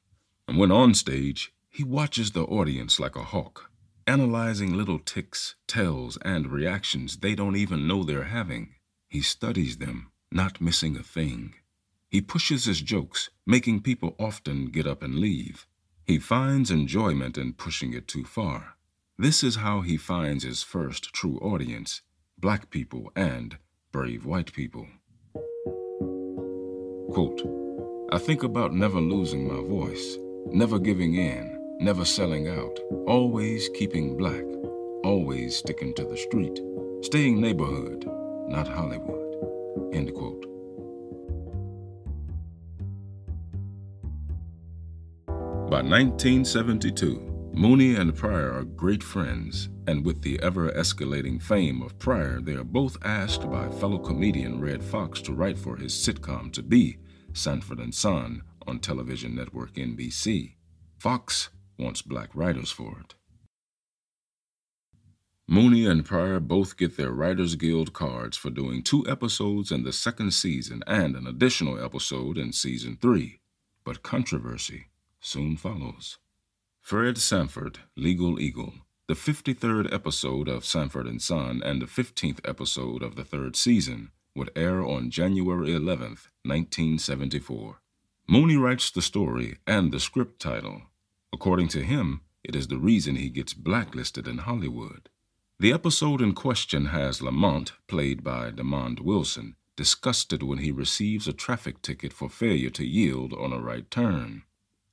And 0.48 0.58
when 0.58 0.70
on 0.72 0.94
stage, 0.94 1.52
he 1.70 1.84
watches 1.84 2.32
the 2.32 2.44
audience 2.44 3.00
like 3.00 3.16
a 3.16 3.24
hawk, 3.24 3.70
analyzing 4.06 4.74
little 4.74 4.98
ticks, 4.98 5.54
tells, 5.66 6.16
and 6.18 6.48
reactions 6.48 7.18
they 7.18 7.34
don't 7.34 7.56
even 7.56 7.86
know 7.86 8.02
they're 8.02 8.24
having. 8.24 8.74
He 9.08 9.22
studies 9.22 9.78
them, 9.78 10.10
not 10.30 10.60
missing 10.60 10.96
a 10.96 11.02
thing. 11.02 11.54
He 12.10 12.20
pushes 12.20 12.66
his 12.66 12.82
jokes, 12.82 13.30
making 13.46 13.80
people 13.80 14.14
often 14.18 14.66
get 14.66 14.86
up 14.86 15.02
and 15.02 15.18
leave. 15.18 15.66
He 16.04 16.18
finds 16.18 16.70
enjoyment 16.70 17.38
in 17.38 17.54
pushing 17.54 17.94
it 17.94 18.08
too 18.08 18.24
far. 18.24 18.76
This 19.18 19.42
is 19.42 19.56
how 19.56 19.82
he 19.82 19.96
finds 19.96 20.44
his 20.44 20.62
first 20.62 21.12
true 21.12 21.38
audience 21.38 22.02
black 22.38 22.70
people 22.70 23.12
and 23.14 23.56
brave 23.92 24.26
white 24.26 24.52
people. 24.52 24.88
Quote, 27.12 27.40
I 28.10 28.18
think 28.18 28.42
about 28.42 28.74
never 28.74 29.00
losing 29.00 29.46
my 29.46 29.62
voice, 29.66 30.16
never 30.50 30.78
giving 30.78 31.14
in, 31.14 31.76
never 31.80 32.04
selling 32.04 32.48
out, 32.48 32.78
always 33.06 33.68
keeping 33.70 34.16
black, 34.16 34.44
always 35.04 35.56
sticking 35.56 35.94
to 35.94 36.04
the 36.04 36.16
street, 36.16 36.60
staying 37.02 37.40
neighborhood, 37.40 38.04
not 38.48 38.68
Hollywood. 38.68 39.36
End 39.92 40.12
quote. 40.14 40.46
By 45.70 45.80
1972, 45.80 47.50
Mooney 47.54 47.96
and 47.96 48.14
Pryor 48.14 48.52
are 48.52 48.64
great 48.64 49.02
friends, 49.02 49.68
and 49.86 50.04
with 50.04 50.22
the 50.22 50.38
ever 50.42 50.70
escalating 50.70 51.42
fame 51.42 51.82
of 51.82 51.98
Pryor, 51.98 52.40
they 52.40 52.54
are 52.54 52.64
both 52.64 52.96
asked 53.04 53.50
by 53.50 53.68
fellow 53.70 53.98
comedian 53.98 54.60
Redd 54.60 54.82
Foxx 54.82 55.20
to 55.22 55.32
write 55.32 55.58
for 55.58 55.76
his 55.76 55.92
sitcom 55.92 56.52
to 56.52 56.62
be 56.62 56.98
Sanford 57.32 57.78
and 57.78 57.94
Son 57.94 58.42
on 58.66 58.78
television 58.78 59.34
network 59.34 59.74
NBC. 59.74 60.54
Foxx 60.98 61.50
wants 61.78 62.02
black 62.02 62.30
writers 62.34 62.70
for 62.70 62.98
it. 63.00 63.14
Mooney 65.48 65.84
and 65.84 66.04
Pryor 66.04 66.40
both 66.40 66.76
get 66.76 66.96
their 66.96 67.10
Writers 67.10 67.56
Guild 67.56 67.92
cards 67.92 68.36
for 68.36 68.48
doing 68.48 68.82
two 68.82 69.04
episodes 69.08 69.70
in 69.70 69.82
the 69.82 69.92
second 69.92 70.32
season 70.32 70.82
and 70.86 71.14
an 71.14 71.26
additional 71.26 71.84
episode 71.84 72.38
in 72.38 72.52
season 72.52 72.96
three. 73.02 73.40
But 73.84 74.02
controversy 74.02 74.86
soon 75.20 75.56
follows. 75.56 76.18
Fred 76.80 77.18
Sanford, 77.18 77.80
Legal 77.96 78.40
Eagle, 78.40 78.72
the 79.08 79.14
53rd 79.14 79.92
episode 79.92 80.48
of 80.48 80.64
Sanford 80.64 81.06
and 81.06 81.20
Son 81.20 81.60
and 81.62 81.82
the 81.82 81.86
15th 81.86 82.40
episode 82.48 83.02
of 83.02 83.16
the 83.16 83.24
third 83.24 83.54
season, 83.54 84.10
would 84.34 84.50
air 84.56 84.82
on 84.82 85.10
January 85.10 85.74
11, 85.74 86.16
1974. 86.44 87.81
Mooney 88.32 88.56
writes 88.56 88.90
the 88.90 89.02
story 89.02 89.58
and 89.66 89.92
the 89.92 90.00
script 90.00 90.40
title. 90.40 90.80
According 91.34 91.68
to 91.68 91.82
him, 91.82 92.22
it 92.42 92.56
is 92.56 92.68
the 92.68 92.78
reason 92.78 93.16
he 93.16 93.28
gets 93.28 93.52
blacklisted 93.52 94.26
in 94.26 94.38
Hollywood. 94.38 95.10
The 95.60 95.70
episode 95.70 96.22
in 96.22 96.32
question 96.32 96.86
has 96.86 97.20
Lamont, 97.20 97.72
played 97.88 98.24
by 98.24 98.50
Demond 98.50 99.00
Wilson, 99.00 99.56
disgusted 99.76 100.42
when 100.42 100.60
he 100.60 100.72
receives 100.72 101.28
a 101.28 101.34
traffic 101.34 101.82
ticket 101.82 102.14
for 102.14 102.30
failure 102.30 102.70
to 102.70 102.86
yield 102.86 103.34
on 103.34 103.52
a 103.52 103.60
right 103.60 103.90
turn. 103.90 104.44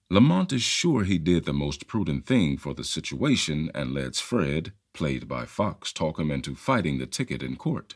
Lamont 0.10 0.51
is 0.51 0.62
sure 0.62 1.05
he 1.05 1.17
did 1.17 1.46
the 1.46 1.53
most 1.53 1.88
prudent 1.88 2.25
thing 2.25 2.58
for 2.58 2.74
the 2.74 2.84
situation 2.84 3.72
and 3.74 3.93
lets 3.93 4.19
Fred, 4.19 4.74
played 4.91 5.29
by 5.29 5.46
Foxx, 5.46 5.93
talk 5.93 6.19
him 6.19 6.29
into 6.29 6.55
fighting 6.55 6.98
the 6.98 7.08
ticket 7.08 7.41
in 7.41 7.55
court. 7.55 7.96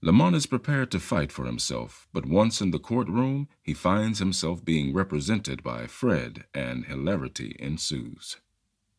Lamont 0.00 0.36
is 0.36 0.46
prepared 0.46 0.92
to 0.92 1.00
fight 1.00 1.32
for 1.32 1.44
himself, 1.44 2.06
but 2.12 2.24
once 2.24 2.60
in 2.60 2.70
the 2.70 2.78
courtroom, 2.78 3.48
he 3.62 3.74
finds 3.74 4.20
himself 4.20 4.64
being 4.64 4.94
represented 4.94 5.62
by 5.64 5.88
Fred, 5.88 6.44
and 6.54 6.84
hilarity 6.84 7.56
ensues. 7.58 8.36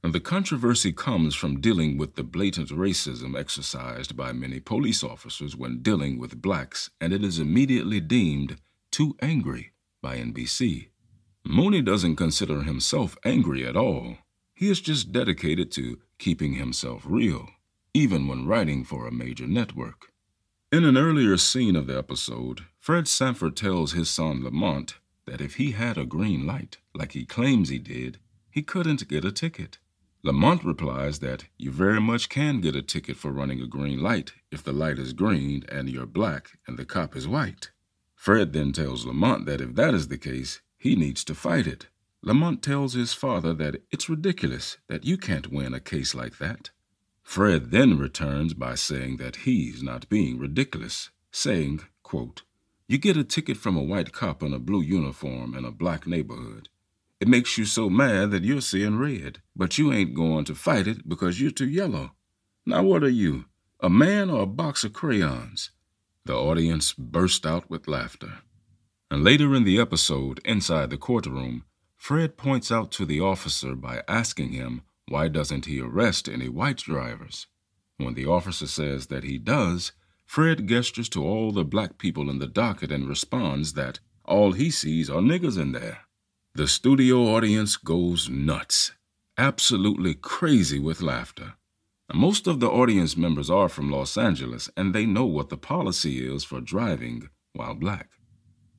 The 0.02 0.20
controversy 0.20 0.92
comes 0.92 1.36
from 1.36 1.62
dealing 1.62 1.98
with 1.98 2.16
the 2.16 2.24
blatant 2.24 2.70
racism 2.70 3.38
exercised 3.38 4.18
by 4.18 4.34
many 4.34 4.60
police 4.60 5.04
officers 5.04 5.56
when 5.56 5.82
dealing 5.82 6.20
with 6.20 6.42
blacks, 6.42 6.90
and 7.00 7.14
it 7.14 7.24
is 7.24 7.40
immediately 7.40 8.02
deemed 8.02 8.58
too 8.92 9.16
angry 9.22 9.72
by 10.02 10.18
NBC. 10.18 10.90
Mooney 11.46 11.82
doesn't 11.82 12.18
consider 12.18 12.64
himself 12.64 13.18
angry 13.24 13.66
at 13.66 13.78
all. 13.78 14.18
He 14.54 14.70
is 14.70 14.82
just 14.82 15.14
dedicated 15.14 15.72
to 15.74 16.00
keeping 16.18 16.54
himself 16.54 17.04
real, 17.06 17.48
even 17.94 18.28
when 18.28 18.46
writing 18.46 18.84
for 18.84 19.08
a 19.08 19.12
major 19.12 19.48
network. 19.48 20.09
In 20.72 20.86
an 20.86 20.98
earlier 20.98 21.36
scene 21.36 21.76
of 21.76 21.88
the 21.88 21.98
episode, 21.98 22.66
Fred 22.80 23.08
Sanford 23.08 23.56
tells 23.56 23.94
his 23.94 24.08
son 24.08 24.44
Lamont 24.44 25.00
that 25.26 25.42
if 25.42 25.56
he 25.56 25.72
had 25.72 25.98
a 25.98 26.06
green 26.06 26.46
light, 26.46 26.78
like 26.94 27.14
he 27.14 27.26
claims 27.26 27.70
he 27.70 27.80
did, 27.80 28.20
he 28.52 28.62
couldn't 28.62 29.08
get 29.08 29.26
a 29.26 29.32
ticket. 29.32 29.80
Lamont 30.22 30.64
replies 30.64 31.20
that 31.20 31.46
you 31.58 31.72
very 31.72 32.00
much 32.00 32.30
can 32.30 32.62
get 32.62 32.76
a 32.76 32.84
ticket 32.84 33.18
for 33.18 33.32
running 33.32 33.60
a 33.60 33.66
green 33.66 34.00
light 34.00 34.34
if 34.52 34.62
the 34.64 34.72
light 34.72 35.00
is 35.00 35.14
green 35.14 35.66
and 35.70 35.90
you're 35.90 36.06
black 36.06 36.52
and 36.68 36.78
the 36.78 36.86
cop 36.86 37.16
is 37.16 37.28
white. 37.28 37.72
Fred 38.14 38.54
then 38.54 38.72
tells 38.72 39.08
Lamont 39.08 39.48
that 39.48 39.62
if 39.62 39.74
that 39.74 39.96
is 39.96 40.08
the 40.08 40.20
case, 40.20 40.62
he 40.78 40.96
needs 40.96 41.24
to 41.24 41.34
fight 41.34 41.66
it. 41.66 41.88
Lamont 42.22 42.62
tells 42.62 42.94
his 42.94 43.14
father 43.14 43.56
that 43.56 43.82
it's 43.90 44.08
ridiculous, 44.08 44.78
that 44.88 45.04
you 45.04 45.18
can't 45.18 45.52
win 45.52 45.74
a 45.74 45.80
case 45.80 46.14
like 46.14 46.38
that. 46.38 46.70
Fred 47.30 47.70
then 47.70 48.00
returns 48.00 48.56
by 48.56 48.74
saying 48.74 49.18
that 49.18 49.46
he's 49.46 49.84
not 49.84 50.10
being 50.10 50.40
ridiculous, 50.40 51.12
saying, 51.32 51.82
quote, 52.02 52.42
You 52.88 52.98
get 52.98 53.18
a 53.18 53.24
ticket 53.24 53.56
from 53.56 53.78
a 53.78 53.84
white 53.84 54.12
cop 54.12 54.42
in 54.42 54.52
a 54.52 54.58
blue 54.58 54.82
uniform 54.82 55.54
in 55.54 55.64
a 55.64 55.70
black 55.72 56.08
neighborhood. 56.08 56.70
It 57.20 57.28
makes 57.28 57.56
you 57.56 57.66
so 57.66 57.88
mad 57.88 58.32
that 58.32 58.44
you're 58.44 58.62
seeing 58.62 58.98
red, 58.98 59.44
but 59.56 59.78
you 59.78 59.94
ain't 59.94 60.16
going 60.16 60.44
to 60.46 60.56
fight 60.56 60.88
it 60.88 61.08
because 61.08 61.40
you're 61.40 61.52
too 61.52 61.70
yellow. 61.70 62.14
Now, 62.66 62.82
what 62.82 63.04
are 63.04 63.08
you, 63.24 63.46
a 63.80 63.92
man 63.92 64.32
or 64.32 64.42
a 64.42 64.48
box 64.48 64.84
of 64.84 64.94
crayons? 64.94 65.70
The 66.26 66.34
audience 66.34 66.94
burst 66.94 67.46
out 67.46 67.70
with 67.70 67.88
laughter. 67.88 68.40
And 69.12 69.24
later 69.24 69.54
in 69.54 69.66
the 69.66 69.80
episode, 69.80 70.42
inside 70.46 70.90
the 70.90 70.98
courtroom, 70.98 71.66
Fred 71.96 72.38
points 72.38 72.72
out 72.72 72.92
to 72.94 73.06
the 73.06 73.20
officer 73.20 73.76
by 73.76 74.02
asking 74.08 74.54
him 74.54 74.82
why 75.10 75.28
doesn't 75.28 75.66
he 75.66 75.82
arrest 75.82 76.30
any 76.30 76.48
white 76.48 76.78
drivers. 76.78 77.48
When 77.98 78.14
the 78.14 78.28
officer 78.28 78.68
says 78.68 79.08
that 79.08 79.24
he 79.24 79.38
does, 79.38 79.92
Fred 80.26 80.68
gestures 80.68 81.10
to 81.10 81.24
all 81.26 81.52
the 81.52 81.66
black 81.66 81.98
people 81.98 82.30
in 82.30 82.40
the 82.40 82.48
docket 82.48 82.92
and 82.92 83.10
responds 83.10 83.74
that 83.74 84.00
all 84.24 84.52
he 84.52 84.70
sees 84.70 85.10
are 85.10 85.22
niggers 85.22 85.60
in 85.60 85.72
there. 85.72 86.02
The 86.54 86.68
studio 86.68 87.24
audience 87.36 87.78
goes 87.78 88.30
nuts, 88.30 88.92
absolutely 89.38 90.14
crazy 90.14 90.80
with 90.80 91.02
laughter. 91.02 91.56
Most 92.14 92.48
of 92.48 92.60
the 92.60 92.70
audience 92.70 93.18
members 93.18 93.50
are 93.50 93.70
from 93.70 93.92
Los 93.92 94.18
Angeles 94.18 94.70
and 94.78 94.94
they 94.94 95.06
know 95.06 95.26
what 95.26 95.50
the 95.50 95.58
policy 95.58 96.26
is 96.26 96.44
for 96.44 96.62
driving 96.62 97.30
while 97.54 97.76
black. 97.76 98.10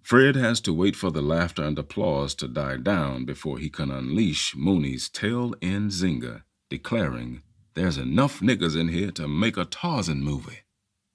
Fred 0.02 0.35
has 0.35 0.61
to 0.62 0.73
wait 0.73 0.97
for 0.97 1.11
the 1.11 1.23
laughter 1.23 1.62
and 1.62 1.78
applause 1.78 2.35
to 2.37 2.49
die 2.49 2.78
down 2.78 3.25
before 3.25 3.59
he 3.59 3.71
can 3.71 3.90
unleash 3.90 4.54
Mooney's 4.57 5.09
tail 5.09 5.54
end 5.62 5.90
zinger, 5.90 6.42
declaring, 6.69 7.42
There's 7.75 7.99
enough 7.99 8.40
niggers 8.40 8.78
in 8.78 8.88
here 8.88 9.11
to 9.12 9.28
make 9.28 9.57
a 9.57 9.64
Tarzan 9.64 10.23
movie. 10.23 10.61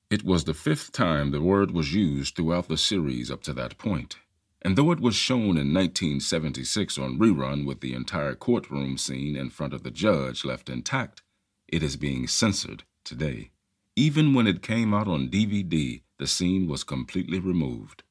It 0.09 0.23
was 0.23 0.43
the 0.43 0.53
fifth 0.53 0.91
time 0.91 1.31
the 1.31 1.41
word 1.41 1.71
was 1.71 1.93
used 1.93 2.35
throughout 2.35 2.67
the 2.67 2.77
series 2.77 3.31
up 3.31 3.41
to 3.43 3.53
that 3.53 3.77
point, 3.77 4.17
and 4.61 4.75
though 4.75 4.91
it 4.91 4.99
was 4.99 5.15
shown 5.15 5.57
in 5.57 5.73
1976 5.73 6.97
on 6.97 7.19
rerun 7.19 7.65
with 7.65 7.81
the 7.81 7.93
entire 7.93 8.35
courtroom 8.35 8.97
scene 8.97 9.35
in 9.35 9.49
front 9.49 9.73
of 9.73 9.83
the 9.83 9.91
judge 9.91 10.45
left 10.45 10.69
intact, 10.69 11.21
it 11.67 11.81
is 11.81 11.97
being 11.97 12.27
censored 12.27 12.83
today. 13.03 13.51
Even 13.95 14.33
when 14.33 14.47
it 14.47 14.61
came 14.61 14.93
out 14.93 15.07
on 15.07 15.29
DVD, 15.29 16.01
the 16.17 16.27
scene 16.27 16.67
was 16.67 16.83
completely 16.83 17.39
removed. 17.39 18.03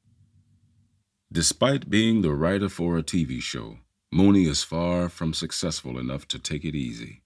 Despite 1.35 1.91
being 1.91 2.23
the 2.23 2.33
writer 2.33 2.69
for 2.69 2.97
a 2.97 3.03
TV 3.03 3.43
show, 3.43 3.79
Mooney 4.12 4.45
is 4.45 4.62
far 4.62 5.09
from 5.09 5.35
successful 5.35 5.99
enough 5.99 6.29
to 6.29 6.38
take 6.38 6.64
it 6.64 6.76
easy. 6.76 7.23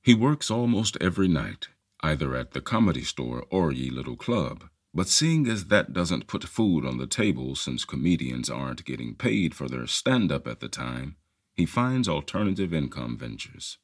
He 0.00 0.14
works 0.14 0.48
almost 0.48 0.96
every 1.00 1.26
night, 1.26 1.66
either 2.00 2.36
at 2.36 2.52
the 2.52 2.60
comedy 2.60 3.02
store 3.02 3.44
or 3.50 3.72
Ye 3.72 3.90
Little 3.90 4.14
Club, 4.16 4.70
But 4.94 5.08
seeing 5.08 5.48
as 5.48 5.64
that 5.66 5.92
doesn't 5.92 6.28
put 6.28 6.44
food 6.44 6.86
on 6.86 6.98
the 6.98 7.08
table 7.08 7.56
since 7.56 7.84
comedians 7.84 8.48
aren't 8.48 8.84
getting 8.84 9.16
paid 9.16 9.56
for 9.56 9.68
their 9.68 9.88
stand 9.88 10.30
up 10.30 10.46
at 10.46 10.60
the 10.60 10.68
time, 10.68 11.16
he 11.56 11.66
finds 11.66 12.08
alternative 12.08 12.72
income 12.72 13.18
ventures. 13.18 13.78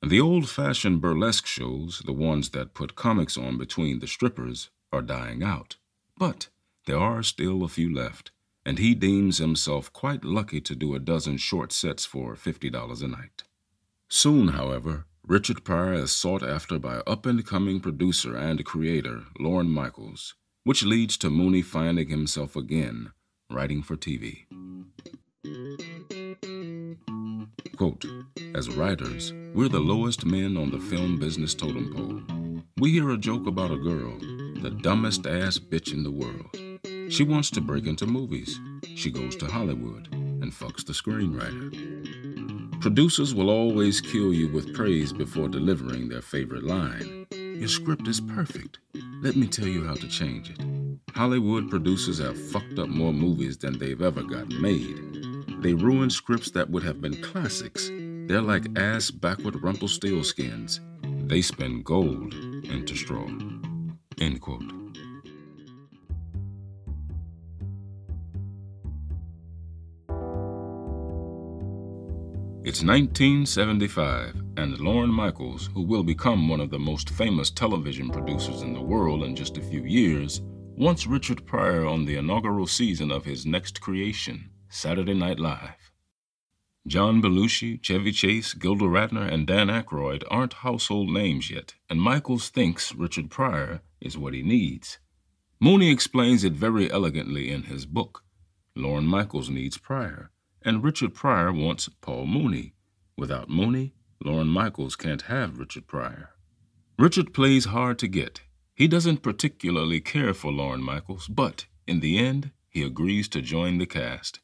The 0.00 0.18
old 0.18 0.48
fashioned 0.48 1.02
burlesque 1.02 1.46
shows, 1.46 2.02
the 2.06 2.14
ones 2.14 2.48
that 2.50 2.72
put 2.72 2.94
comics 2.94 3.36
on 3.36 3.58
between 3.58 3.98
the 3.98 4.06
strippers, 4.06 4.70
are 4.90 5.02
dying 5.02 5.42
out. 5.42 5.76
But 6.16 6.48
there 6.86 6.98
are 6.98 7.22
still 7.22 7.62
a 7.62 7.68
few 7.68 7.94
left, 7.94 8.30
and 8.66 8.78
he 8.78 8.94
deems 8.94 9.38
himself 9.38 9.92
quite 9.92 10.24
lucky 10.24 10.60
to 10.60 10.74
do 10.74 10.94
a 10.94 10.98
dozen 10.98 11.36
short 11.36 11.72
sets 11.72 12.04
for 12.04 12.34
$50 12.34 13.02
a 13.02 13.08
night. 13.08 13.42
Soon, 14.08 14.48
however, 14.48 15.06
Richard 15.26 15.64
Pryor 15.64 15.94
is 15.94 16.12
sought 16.12 16.42
after 16.42 16.78
by 16.78 16.96
up 17.06 17.26
and 17.26 17.46
coming 17.46 17.80
producer 17.80 18.36
and 18.36 18.64
creator 18.64 19.22
Lorne 19.38 19.70
Michaels, 19.70 20.34
which 20.64 20.84
leads 20.84 21.16
to 21.18 21.30
Mooney 21.30 21.62
finding 21.62 22.08
himself 22.08 22.56
again 22.56 23.12
writing 23.50 23.82
for 23.82 23.96
TV. 23.96 24.46
Quote, 27.76 28.04
As 28.54 28.68
writers, 28.68 29.32
we're 29.54 29.68
the 29.68 29.80
lowest 29.80 30.24
men 30.24 30.56
on 30.56 30.70
the 30.70 30.78
film 30.78 31.18
business 31.18 31.54
totem 31.54 31.92
pole. 31.94 32.62
We 32.78 32.92
hear 32.92 33.10
a 33.10 33.18
joke 33.18 33.46
about 33.46 33.70
a 33.70 33.76
girl, 33.76 34.18
the 34.62 34.76
dumbest 34.82 35.26
ass 35.26 35.58
bitch 35.58 35.92
in 35.92 36.02
the 36.02 36.10
world. 36.10 36.73
She 37.08 37.24
wants 37.24 37.50
to 37.50 37.60
break 37.60 37.86
into 37.86 38.06
movies. 38.06 38.58
She 38.94 39.10
goes 39.10 39.36
to 39.36 39.46
Hollywood 39.46 40.08
and 40.12 40.52
fucks 40.52 40.84
the 40.84 40.92
screenwriter. 40.92 41.70
Producers 42.80 43.34
will 43.34 43.50
always 43.50 44.00
kill 44.00 44.32
you 44.32 44.48
with 44.48 44.74
praise 44.74 45.12
before 45.12 45.48
delivering 45.48 46.08
their 46.08 46.22
favorite 46.22 46.64
line. 46.64 47.26
Your 47.30 47.68
script 47.68 48.08
is 48.08 48.20
perfect. 48.20 48.78
Let 49.22 49.36
me 49.36 49.46
tell 49.46 49.66
you 49.66 49.84
how 49.84 49.94
to 49.94 50.08
change 50.08 50.50
it. 50.50 50.60
Hollywood 51.14 51.70
producers 51.70 52.18
have 52.18 52.38
fucked 52.50 52.78
up 52.78 52.88
more 52.88 53.12
movies 53.12 53.56
than 53.56 53.78
they've 53.78 54.02
ever 54.02 54.22
got 54.22 54.48
made. 54.48 54.98
They 55.62 55.72
ruin 55.72 56.10
scripts 56.10 56.50
that 56.50 56.68
would 56.68 56.82
have 56.82 57.00
been 57.00 57.22
classics. 57.22 57.88
They're 58.28 58.42
like 58.42 58.78
ass 58.78 59.10
backward 59.10 59.54
Rumpelstiltskins. 59.54 60.80
They 61.28 61.40
spin 61.40 61.82
gold 61.82 62.34
into 62.34 62.96
straw. 62.96 63.26
End 64.18 64.40
quote. 64.40 64.83
It's 72.66 72.82
1975, 72.82 74.42
and 74.56 74.80
Lorne 74.80 75.12
Michaels, 75.12 75.68
who 75.74 75.82
will 75.82 76.02
become 76.02 76.48
one 76.48 76.60
of 76.60 76.70
the 76.70 76.78
most 76.78 77.10
famous 77.10 77.50
television 77.50 78.08
producers 78.08 78.62
in 78.62 78.72
the 78.72 78.80
world 78.80 79.22
in 79.22 79.36
just 79.36 79.58
a 79.58 79.62
few 79.62 79.84
years, 79.84 80.40
wants 80.74 81.06
Richard 81.06 81.44
Pryor 81.44 81.84
on 81.84 82.06
the 82.06 82.16
inaugural 82.16 82.66
season 82.66 83.10
of 83.10 83.26
his 83.26 83.44
next 83.44 83.82
creation, 83.82 84.48
Saturday 84.70 85.12
Night 85.12 85.38
Live. 85.38 85.92
John 86.86 87.20
Belushi, 87.20 87.82
Chevy 87.82 88.12
Chase, 88.12 88.54
Gilda 88.54 88.86
Radner, 88.86 89.30
and 89.30 89.46
Dan 89.46 89.68
Aykroyd 89.68 90.24
aren't 90.30 90.54
household 90.64 91.10
names 91.10 91.50
yet, 91.50 91.74
and 91.90 92.00
Michaels 92.00 92.48
thinks 92.48 92.94
Richard 92.94 93.28
Pryor 93.30 93.82
is 94.00 94.16
what 94.16 94.32
he 94.32 94.42
needs. 94.42 94.98
Mooney 95.60 95.90
explains 95.90 96.44
it 96.44 96.54
very 96.54 96.90
elegantly 96.90 97.50
in 97.50 97.64
his 97.64 97.84
book. 97.84 98.24
Lorne 98.74 99.04
Michaels 99.04 99.50
needs 99.50 99.76
Pryor, 99.76 100.30
and 100.64 100.82
Richard 100.82 101.14
Pryor 101.14 101.52
wants 101.52 101.88
Paul 102.00 102.26
Mooney. 102.26 102.74
Without 103.16 103.48
Mooney, 103.48 103.94
Lorne 104.24 104.48
Michaels 104.48 104.96
can't 104.96 105.22
have 105.22 105.58
Richard 105.58 105.86
Pryor. 105.86 106.30
Richard 106.98 107.34
plays 107.34 107.66
hard 107.66 107.98
to 107.98 108.08
get. 108.08 108.42
He 108.74 108.88
doesn't 108.88 109.22
particularly 109.22 110.00
care 110.00 110.34
for 110.34 110.50
Lorne 110.50 110.82
Michaels, 110.82 111.28
but 111.28 111.66
in 111.86 112.00
the 112.00 112.18
end, 112.18 112.50
he 112.68 112.82
agrees 112.82 113.28
to 113.28 113.42
join 113.42 113.78
the 113.78 113.86
cast. 113.86 114.40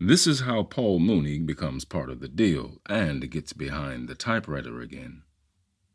This 0.00 0.26
is 0.26 0.40
how 0.40 0.62
Paul 0.62 0.98
Mooney 0.98 1.38
becomes 1.38 1.84
part 1.84 2.08
of 2.08 2.20
the 2.20 2.28
deal 2.28 2.78
and 2.88 3.30
gets 3.30 3.52
behind 3.52 4.08
the 4.08 4.14
typewriter 4.14 4.80
again. 4.80 5.22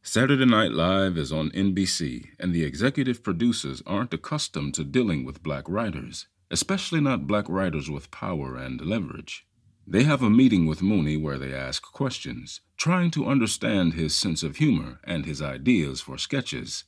Saturday 0.04 0.46
Night 0.46 0.72
Live 0.72 1.18
is 1.18 1.34
on 1.34 1.50
NBC, 1.50 2.28
and 2.40 2.54
the 2.54 2.64
executive 2.64 3.24
producers 3.24 3.82
aren't 3.88 4.14
accustomed 4.14 4.76
to 4.76 4.84
dealing 4.84 5.26
with 5.26 5.42
black 5.42 5.68
writers, 5.68 6.28
especially 6.52 7.02
not 7.02 7.26
black 7.26 7.50
writers 7.50 7.90
with 7.90 8.12
power 8.12 8.56
and 8.56 8.80
leverage. 8.80 9.48
They 9.88 10.04
have 10.04 10.24
a 10.24 10.30
meeting 10.32 10.66
with 10.66 10.82
Mooney 10.82 11.16
where 11.16 11.38
they 11.38 11.54
ask 11.54 11.84
questions, 11.84 12.62
trying 12.76 13.12
to 13.12 13.28
understand 13.28 13.94
his 13.94 14.16
sense 14.16 14.42
of 14.42 14.56
humor 14.56 15.00
and 15.04 15.26
his 15.26 15.44
ideas 15.44 16.02
for 16.02 16.18
sketches. 16.18 16.86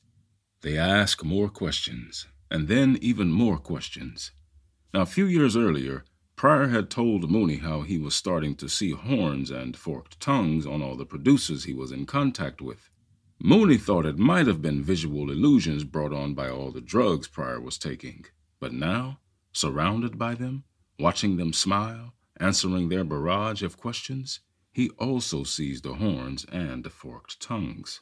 They 0.62 0.76
ask 0.76 1.22
more 1.22 1.48
questions, 1.48 2.26
and 2.50 2.66
then 2.66 2.98
even 3.00 3.30
more 3.30 3.58
questions. 3.58 4.32
Now, 4.92 5.02
a 5.02 5.06
few 5.06 5.26
years 5.26 5.56
earlier, 5.56 6.04
Pryor 6.34 6.68
had 6.68 6.90
told 6.90 7.30
Mooney 7.30 7.58
how 7.58 7.82
he 7.82 7.98
was 7.98 8.16
starting 8.16 8.56
to 8.56 8.68
see 8.68 8.90
horns 8.90 9.50
and 9.50 9.76
forked 9.76 10.18
tongues 10.18 10.66
on 10.66 10.82
all 10.82 10.96
the 10.96 11.06
producers 11.06 11.64
he 11.64 11.74
was 11.74 11.92
in 11.92 12.04
contact 12.04 12.60
with. 12.60 12.90
Mooney 13.40 13.76
thought 13.76 14.06
it 14.06 14.18
might 14.18 14.48
have 14.48 14.60
been 14.60 14.82
visual 14.82 15.30
illusions 15.30 15.84
brought 15.84 16.12
on 16.12 16.34
by 16.34 16.50
all 16.50 16.72
the 16.72 16.80
drugs 16.80 17.28
Pryor 17.28 17.60
was 17.60 17.78
taking. 17.78 18.24
But 18.58 18.72
now, 18.72 19.20
surrounded 19.52 20.18
by 20.18 20.34
them, 20.34 20.64
watching 20.98 21.36
them 21.36 21.52
smile, 21.52 22.14
answering 22.40 22.88
their 22.88 23.04
barrage 23.04 23.62
of 23.62 23.76
questions, 23.76 24.40
he 24.72 24.90
also 24.90 25.44
sees 25.44 25.82
the 25.82 25.94
horns 25.94 26.44
and 26.52 26.84
the 26.84 26.90
forked 26.90 27.40
tongues. 27.40 28.00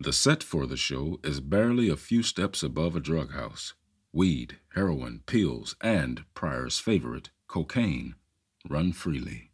The 0.00 0.12
set 0.12 0.42
for 0.42 0.66
the 0.66 0.76
show 0.76 1.20
is 1.22 1.40
barely 1.40 1.88
a 1.88 1.96
few 1.96 2.22
steps 2.22 2.62
above 2.62 2.96
a 2.96 3.00
drug 3.00 3.32
house. 3.32 3.74
Weed, 4.12 4.58
heroin, 4.74 5.22
pills, 5.26 5.76
and 5.80 6.24
Pryor's 6.34 6.78
favorite, 6.78 7.30
cocaine, 7.48 8.14
run 8.68 8.92
freely. 8.92 9.50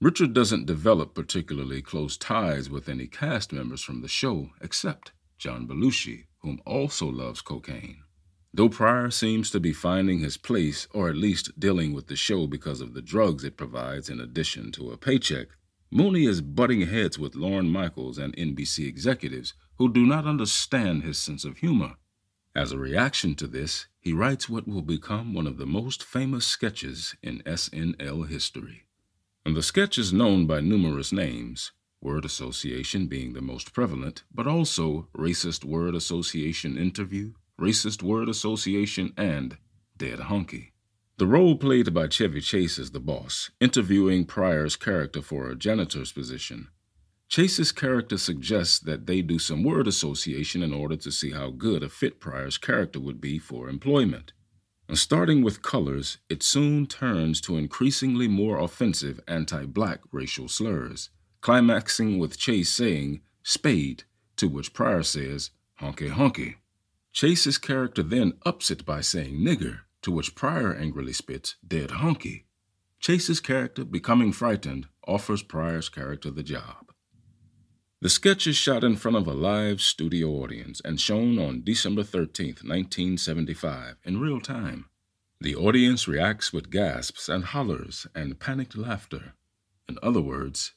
Richard 0.00 0.32
doesn't 0.32 0.66
develop 0.66 1.14
particularly 1.14 1.82
close 1.82 2.16
ties 2.16 2.68
with 2.68 2.88
any 2.88 3.06
cast 3.06 3.52
members 3.52 3.82
from 3.82 4.02
the 4.02 4.08
show 4.08 4.50
except 4.60 5.12
John 5.38 5.66
Belushi, 5.66 6.26
whom 6.40 6.60
also 6.66 7.06
loves 7.06 7.40
cocaine. 7.40 8.02
Though 8.56 8.70
Pryor 8.70 9.10
seems 9.10 9.50
to 9.50 9.60
be 9.60 9.74
finding 9.74 10.20
his 10.20 10.38
place, 10.38 10.88
or 10.94 11.10
at 11.10 11.16
least 11.18 11.60
dealing 11.60 11.92
with 11.92 12.06
the 12.06 12.16
show 12.16 12.46
because 12.46 12.80
of 12.80 12.94
the 12.94 13.02
drugs 13.02 13.44
it 13.44 13.58
provides 13.58 14.08
in 14.08 14.18
addition 14.18 14.72
to 14.72 14.90
a 14.92 14.96
paycheck, 14.96 15.48
Mooney 15.90 16.24
is 16.24 16.40
butting 16.40 16.80
heads 16.86 17.18
with 17.18 17.34
Lorne 17.34 17.68
Michaels 17.68 18.16
and 18.16 18.34
NBC 18.34 18.88
executives 18.88 19.52
who 19.76 19.92
do 19.92 20.06
not 20.06 20.24
understand 20.24 21.02
his 21.02 21.18
sense 21.18 21.44
of 21.44 21.58
humor. 21.58 21.96
As 22.54 22.72
a 22.72 22.78
reaction 22.78 23.34
to 23.34 23.46
this, 23.46 23.88
he 24.00 24.14
writes 24.14 24.48
what 24.48 24.66
will 24.66 24.80
become 24.80 25.34
one 25.34 25.46
of 25.46 25.58
the 25.58 25.66
most 25.66 26.02
famous 26.02 26.46
sketches 26.46 27.14
in 27.22 27.42
SNL 27.42 28.26
history. 28.26 28.86
And 29.44 29.54
the 29.54 29.62
sketch 29.62 29.98
is 29.98 30.14
known 30.14 30.46
by 30.46 30.60
numerous 30.62 31.12
names, 31.12 31.72
word 32.00 32.24
association 32.24 33.06
being 33.06 33.34
the 33.34 33.42
most 33.42 33.74
prevalent, 33.74 34.22
but 34.34 34.46
also 34.46 35.08
racist 35.14 35.62
word 35.62 35.94
association 35.94 36.78
interview, 36.78 37.34
racist 37.60 38.02
word 38.02 38.28
association, 38.28 39.12
and 39.16 39.58
dead 39.96 40.18
honky. 40.18 40.72
The 41.18 41.26
role 41.26 41.56
played 41.56 41.94
by 41.94 42.08
Chevy 42.08 42.40
Chase 42.40 42.78
is 42.78 42.90
the 42.90 43.00
boss, 43.00 43.50
interviewing 43.60 44.26
Pryor's 44.26 44.76
character 44.76 45.22
for 45.22 45.48
a 45.48 45.56
janitor's 45.56 46.12
position, 46.12 46.68
Chase's 47.28 47.72
character 47.72 48.18
suggests 48.18 48.78
that 48.78 49.06
they 49.06 49.20
do 49.20 49.38
some 49.38 49.64
word 49.64 49.88
association 49.88 50.62
in 50.62 50.72
order 50.72 50.96
to 50.96 51.10
see 51.10 51.32
how 51.32 51.50
good 51.50 51.82
a 51.82 51.88
fit 51.88 52.20
Pryor's 52.20 52.56
character 52.56 53.00
would 53.00 53.20
be 53.20 53.38
for 53.38 53.68
employment. 53.68 54.32
And 54.88 54.96
starting 54.96 55.42
with 55.42 55.62
colors, 55.62 56.18
it 56.28 56.44
soon 56.44 56.86
turns 56.86 57.40
to 57.42 57.56
increasingly 57.56 58.28
more 58.28 58.58
offensive 58.58 59.20
anti 59.26 59.66
black 59.66 60.00
racial 60.12 60.48
slurs, 60.48 61.10
climaxing 61.40 62.18
with 62.18 62.38
Chase 62.38 62.72
saying, 62.72 63.22
spade, 63.42 64.04
to 64.36 64.48
which 64.48 64.72
Pryor 64.72 65.02
says, 65.02 65.50
honky 65.80 66.10
honky. 66.10 66.54
Chase's 67.16 67.56
character 67.56 68.02
then 68.02 68.34
ups 68.44 68.70
it 68.70 68.84
by 68.84 69.00
saying 69.00 69.38
nigger, 69.38 69.78
to 70.02 70.10
which 70.10 70.34
Pryor 70.34 70.74
angrily 70.74 71.14
spits, 71.14 71.56
dead 71.66 71.88
honky. 71.88 72.42
Chase's 73.00 73.40
character, 73.40 73.86
becoming 73.86 74.32
frightened, 74.32 74.88
offers 75.08 75.42
Pryor's 75.42 75.88
character 75.88 76.30
the 76.30 76.42
job. 76.42 76.92
The 78.02 78.10
sketch 78.10 78.46
is 78.46 78.54
shot 78.54 78.84
in 78.84 78.96
front 78.96 79.16
of 79.16 79.26
a 79.26 79.32
live 79.32 79.80
studio 79.80 80.28
audience 80.28 80.82
and 80.84 81.00
shown 81.00 81.38
on 81.38 81.64
December 81.64 82.02
13, 82.02 82.48
1975, 82.62 83.96
in 84.04 84.20
real 84.20 84.38
time. 84.38 84.90
The 85.40 85.56
audience 85.56 86.06
reacts 86.06 86.52
with 86.52 86.70
gasps 86.70 87.30
and 87.30 87.44
hollers 87.46 88.06
and 88.14 88.38
panicked 88.38 88.76
laughter. 88.76 89.32
In 89.88 89.98
other 90.02 90.20
words, 90.20 90.74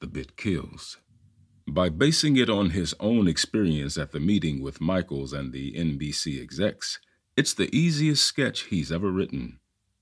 the 0.00 0.06
bit 0.06 0.36
kills. 0.36 0.98
By 1.70 1.90
basing 1.90 2.38
it 2.38 2.48
on 2.48 2.70
his 2.70 2.94
own 2.98 3.28
experience 3.28 3.98
at 3.98 4.12
the 4.12 4.20
meeting 4.20 4.62
with 4.62 4.80
Michaels 4.80 5.34
and 5.34 5.52
the 5.52 5.74
NBC 5.74 6.40
execs, 6.40 6.98
it's 7.36 7.52
the 7.52 7.68
easiest 7.76 8.24
sketch 8.24 8.62
he's 8.62 8.90
ever 8.90 9.10
written. 9.10 9.60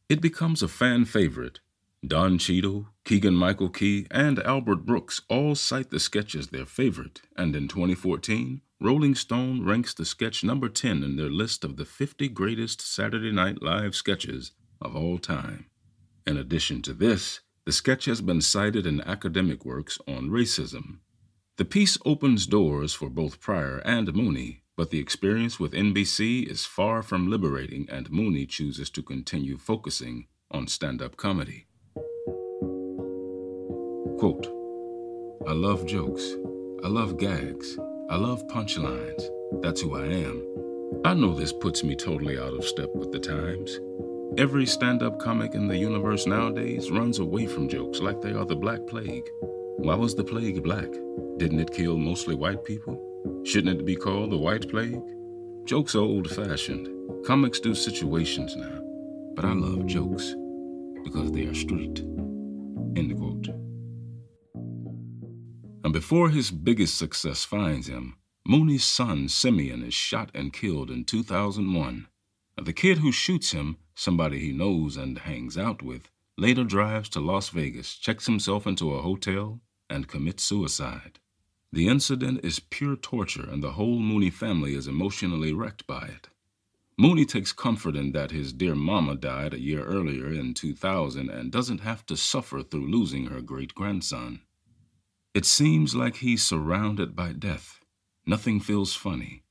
It 0.09 0.21
becomes 0.21 0.63
a 0.63 0.69
fan 0.69 1.07
favorite 1.07 1.59
Don 2.07 2.39
Cheadle, 2.39 2.87
Keegan 3.05 3.35
Michael 3.35 3.69
Key, 3.69 4.07
and 4.13 4.39
Albert 4.45 4.87
Brooks 4.87 5.23
all 5.29 5.57
cite 5.57 5.91
the 5.91 5.99
sketch 5.99 6.37
as 6.37 6.49
their 6.49 6.67
favorite, 6.67 7.23
and 7.37 7.57
in 7.57 7.67
2014, 7.67 8.61
Rolling 8.81 9.17
Stone 9.17 9.67
ranks 9.67 9.93
the 9.93 10.05
sketch 10.05 10.45
number 10.45 10.69
10 10.69 11.03
in 11.03 11.17
their 11.17 11.31
list 11.31 11.65
of 11.65 11.77
the 11.77 11.85
50 11.85 12.29
greatest 12.29 12.81
Saturday 12.81 13.33
Night 13.33 13.61
Live 13.61 13.97
sketches 13.97 14.53
of 14.81 14.95
all 14.95 15.19
time. 15.19 15.67
In 16.29 16.37
addition 16.37 16.81
to 16.83 16.93
this, 16.93 17.41
the 17.65 17.73
sketch 17.73 18.05
has 18.05 18.21
been 18.21 18.41
cited 18.41 18.87
in 18.87 19.01
academic 19.01 19.65
works 19.65 19.99
on 20.07 20.31
racism. 20.31 21.01
The 21.57 21.65
piece 21.65 21.97
opens 22.05 22.47
doors 22.47 22.93
for 22.93 23.09
both 23.09 23.41
Pryor 23.41 23.79
and 23.79 24.13
Mooney, 24.15 24.63
but 24.77 24.91
the 24.91 24.99
experience 24.99 25.59
with 25.59 25.73
NBC 25.73 26.47
is 26.47 26.67
far 26.67 27.03
from 27.03 27.31
liberating, 27.31 27.89
and 27.91 28.11
Mooney 28.11 28.45
chooses 28.45 28.91
to 28.91 29.03
continue 29.03 29.57
focusing 29.57 30.27
on 30.51 30.67
stand 30.67 31.01
up 31.01 31.17
comedy. 31.17 31.67
Quote 34.19 34.47
I 35.49 35.53
love 35.53 35.87
jokes. 35.87 36.35
I 36.85 36.89
love 36.89 37.17
gags. 37.17 37.79
I 38.11 38.17
love 38.17 38.47
punchlines. 38.49 39.27
That's 39.63 39.81
who 39.81 39.97
I 39.97 40.05
am. 40.05 40.43
I 41.07 41.15
know 41.15 41.33
this 41.33 41.55
puts 41.55 41.83
me 41.83 41.97
totally 41.97 42.39
out 42.39 42.53
of 42.53 42.67
step 42.67 42.91
with 42.95 43.13
the 43.13 43.19
times. 43.19 43.81
Every 44.37 44.67
stand 44.67 45.03
up 45.03 45.19
comic 45.19 45.55
in 45.55 45.69
the 45.69 45.79
universe 45.79 46.27
nowadays 46.27 46.91
runs 46.91 47.19
away 47.19 47.47
from 47.47 47.71
jokes 47.71 48.01
like 48.01 48.21
they 48.21 48.33
are 48.33 48.45
the 48.45 48.57
Black 48.57 48.87
Plague. 48.87 49.27
Why 49.79 49.95
was 49.95 50.15
the 50.15 50.25
plague 50.25 50.63
black? 50.63 50.89
Didn't 51.39 51.61
it 51.61 51.73
kill 51.73 51.99
mostly 51.99 52.35
white 52.35 52.65
people? 52.65 52.97
Shouldn't 53.45 53.81
it 53.81 53.85
be 53.85 53.95
called 53.95 54.31
the 54.31 54.39
White 54.39 54.71
Plague? 54.71 55.03
Jokes 55.67 55.95
are 55.95 56.01
old 56.01 56.31
fashioned. 56.31 56.89
Comics 57.27 57.61
do 57.61 57.75
situations 57.75 58.57
now. 58.57 58.81
But 59.35 59.45
I 59.45 59.53
love 59.53 59.87
jokes 59.87 60.35
because 61.05 61.31
they 61.33 61.45
are 61.45 61.55
street. 61.55 61.99
End 62.97 63.15
quote. 63.19 63.49
And 65.85 65.93
before 65.93 66.31
his 66.31 66.51
biggest 66.51 66.97
success 66.97 67.45
finds 67.45 67.87
him, 67.87 68.17
Mooney's 68.47 68.85
son 68.85 69.29
Simeon 69.29 69.83
is 69.83 69.93
shot 69.93 70.31
and 70.35 70.55
killed 70.55 70.91
in 70.91 71.05
2001. 71.05 72.07
The 72.57 72.73
kid 72.73 72.99
who 72.99 73.13
shoots 73.13 73.51
him, 73.51 73.77
somebody 73.95 74.39
he 74.39 74.53
knows 74.53 74.97
and 74.97 75.19
hangs 75.19 75.59
out 75.59 75.83
with, 75.83 76.09
later 76.39 76.65
drives 76.65 77.11
to 77.11 77.21
Las 77.21 77.51
Vegas, 77.51 77.95
checks 77.97 78.25
himself 78.25 78.67
into 78.67 78.95
a 78.95 79.03
hotel, 79.03 79.61
and 79.91 80.09
commits 80.09 80.43
suicide. 80.43 81.19
The 81.77 81.89
incident 81.89 82.43
is 82.43 82.59
pure 82.59 82.97
torture, 82.97 83.47
and 83.47 83.63
the 83.63 83.73
whole 83.73 83.99
Mooney 83.99 84.31
family 84.31 84.75
is 84.75 84.89
emotionally 84.89 85.53
wrecked 85.53 85.87
by 85.87 86.07
it. 86.07 86.31
Mooney 86.97 87.27
takes 87.27 87.53
comfort 87.53 87.95
in 87.95 88.13
that 88.13 88.31
his 88.31 88.55
dear 88.55 88.75
mama 88.75 89.15
died 89.15 89.53
a 89.53 89.61
year 89.61 89.85
earlier 89.85 90.33
in 90.33 90.55
2000 90.55 91.29
and 91.29 91.53
doesn't 91.53 91.83
have 91.83 92.07
to 92.07 92.17
suffer 92.17 92.63
through 92.63 92.89
losing 92.89 93.27
her 93.27 93.43
great 93.43 93.75
grandson. 93.75 94.41
It 95.35 95.45
seems 95.45 95.95
like 95.95 96.17
he's 96.17 96.43
surrounded 96.43 97.15
by 97.15 97.33
death. 97.35 97.79
Nothing 98.25 98.59
feels 98.59 98.95
funny. 98.95 99.43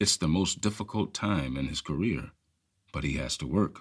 It's 0.00 0.16
the 0.16 0.26
most 0.26 0.62
difficult 0.62 1.12
time 1.12 1.58
in 1.58 1.68
his 1.68 1.82
career. 1.82 2.30
But 2.94 3.04
he 3.04 3.18
has 3.18 3.36
to 3.36 3.46
work. 3.46 3.80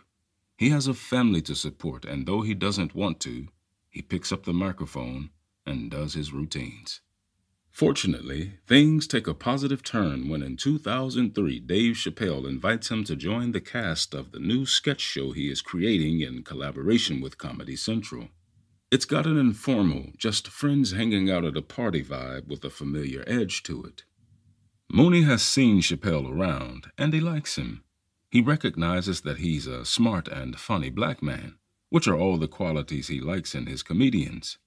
He 0.58 0.72
has 0.72 0.88
a 0.88 0.94
family 0.94 1.42
to 1.44 1.56
support, 1.56 2.04
and 2.04 2.26
though 2.26 2.42
he 2.42 2.54
doesn't 2.54 2.96
want 2.96 3.22
to, 3.22 3.48
he 3.90 4.02
picks 4.02 4.34
up 4.34 4.44
the 4.44 4.52
microphone 4.52 5.30
and 5.66 5.90
does 5.90 6.16
his 6.16 6.34
routines. 6.34 7.00
Fortunately, 7.74 8.54
things 8.68 9.08
take 9.08 9.26
a 9.26 9.34
positive 9.34 9.82
turn 9.82 10.30
when 10.30 10.44
in 10.44 10.58
2003 10.58 11.60
Dave 11.62 11.96
Chappelle 11.96 12.48
invites 12.48 12.92
him 12.92 13.04
to 13.04 13.16
join 13.16 13.52
the 13.52 13.60
cast 13.60 14.14
of 14.14 14.32
the 14.32 14.40
new 14.40 14.64
sketch 14.68 15.02
show 15.02 15.32
he 15.32 15.50
is 15.50 15.64
creating 15.64 16.22
in 16.22 16.44
collaboration 16.44 17.20
with 17.20 17.40
Comedy 17.40 17.76
Central. 17.76 18.30
It's 18.92 19.06
got 19.06 19.26
an 19.26 19.40
informal, 19.40 20.12
just 20.18 20.50
friends 20.50 20.92
hanging 20.92 21.32
out 21.32 21.46
at 21.46 21.58
a 21.58 21.64
party 21.64 22.04
vibe 22.04 22.48
with 22.48 22.64
a 22.64 22.70
familiar 22.70 23.24
edge 23.26 23.64
to 23.64 23.84
it. 23.84 24.04
Mooney 24.92 25.24
has 25.24 25.42
seen 25.42 25.82
Chappelle 25.82 26.30
around, 26.30 26.92
and 26.96 27.12
he 27.12 27.20
likes 27.20 27.58
him. 27.58 27.84
He 28.30 28.40
recognizes 28.40 29.22
that 29.22 29.40
he's 29.40 29.66
a 29.66 29.84
smart 29.84 30.28
and 30.28 30.60
funny 30.60 30.92
black 30.92 31.24
man, 31.24 31.56
which 31.90 32.08
are 32.08 32.16
all 32.16 32.38
the 32.38 32.48
qualities 32.48 33.08
he 33.08 33.20
likes 33.20 33.56
in 33.56 33.66
his 33.66 33.82
comedians. 33.82 34.60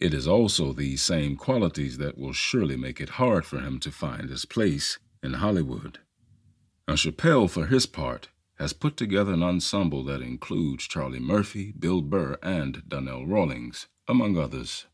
It 0.00 0.14
is 0.14 0.26
also 0.26 0.72
these 0.72 1.02
same 1.02 1.36
qualities 1.36 1.98
that 1.98 2.16
will 2.16 2.32
surely 2.32 2.76
make 2.76 3.02
it 3.02 3.10
hard 3.20 3.44
for 3.44 3.60
him 3.60 3.78
to 3.80 3.92
find 3.92 4.30
his 4.30 4.46
place 4.46 4.98
in 5.22 5.34
Hollywood. 5.34 5.98
Now, 6.88 6.94
Chappelle, 6.94 7.50
for 7.50 7.66
his 7.66 7.84
part, 7.84 8.28
has 8.58 8.72
put 8.72 8.96
together 8.96 9.34
an 9.34 9.42
ensemble 9.42 10.02
that 10.04 10.22
includes 10.22 10.88
Charlie 10.88 11.20
Murphy, 11.20 11.72
Bill 11.78 12.00
Burr, 12.00 12.38
and 12.42 12.82
Donnell 12.88 13.26
Rawlings, 13.26 13.88
among 14.08 14.38
others. 14.38 14.86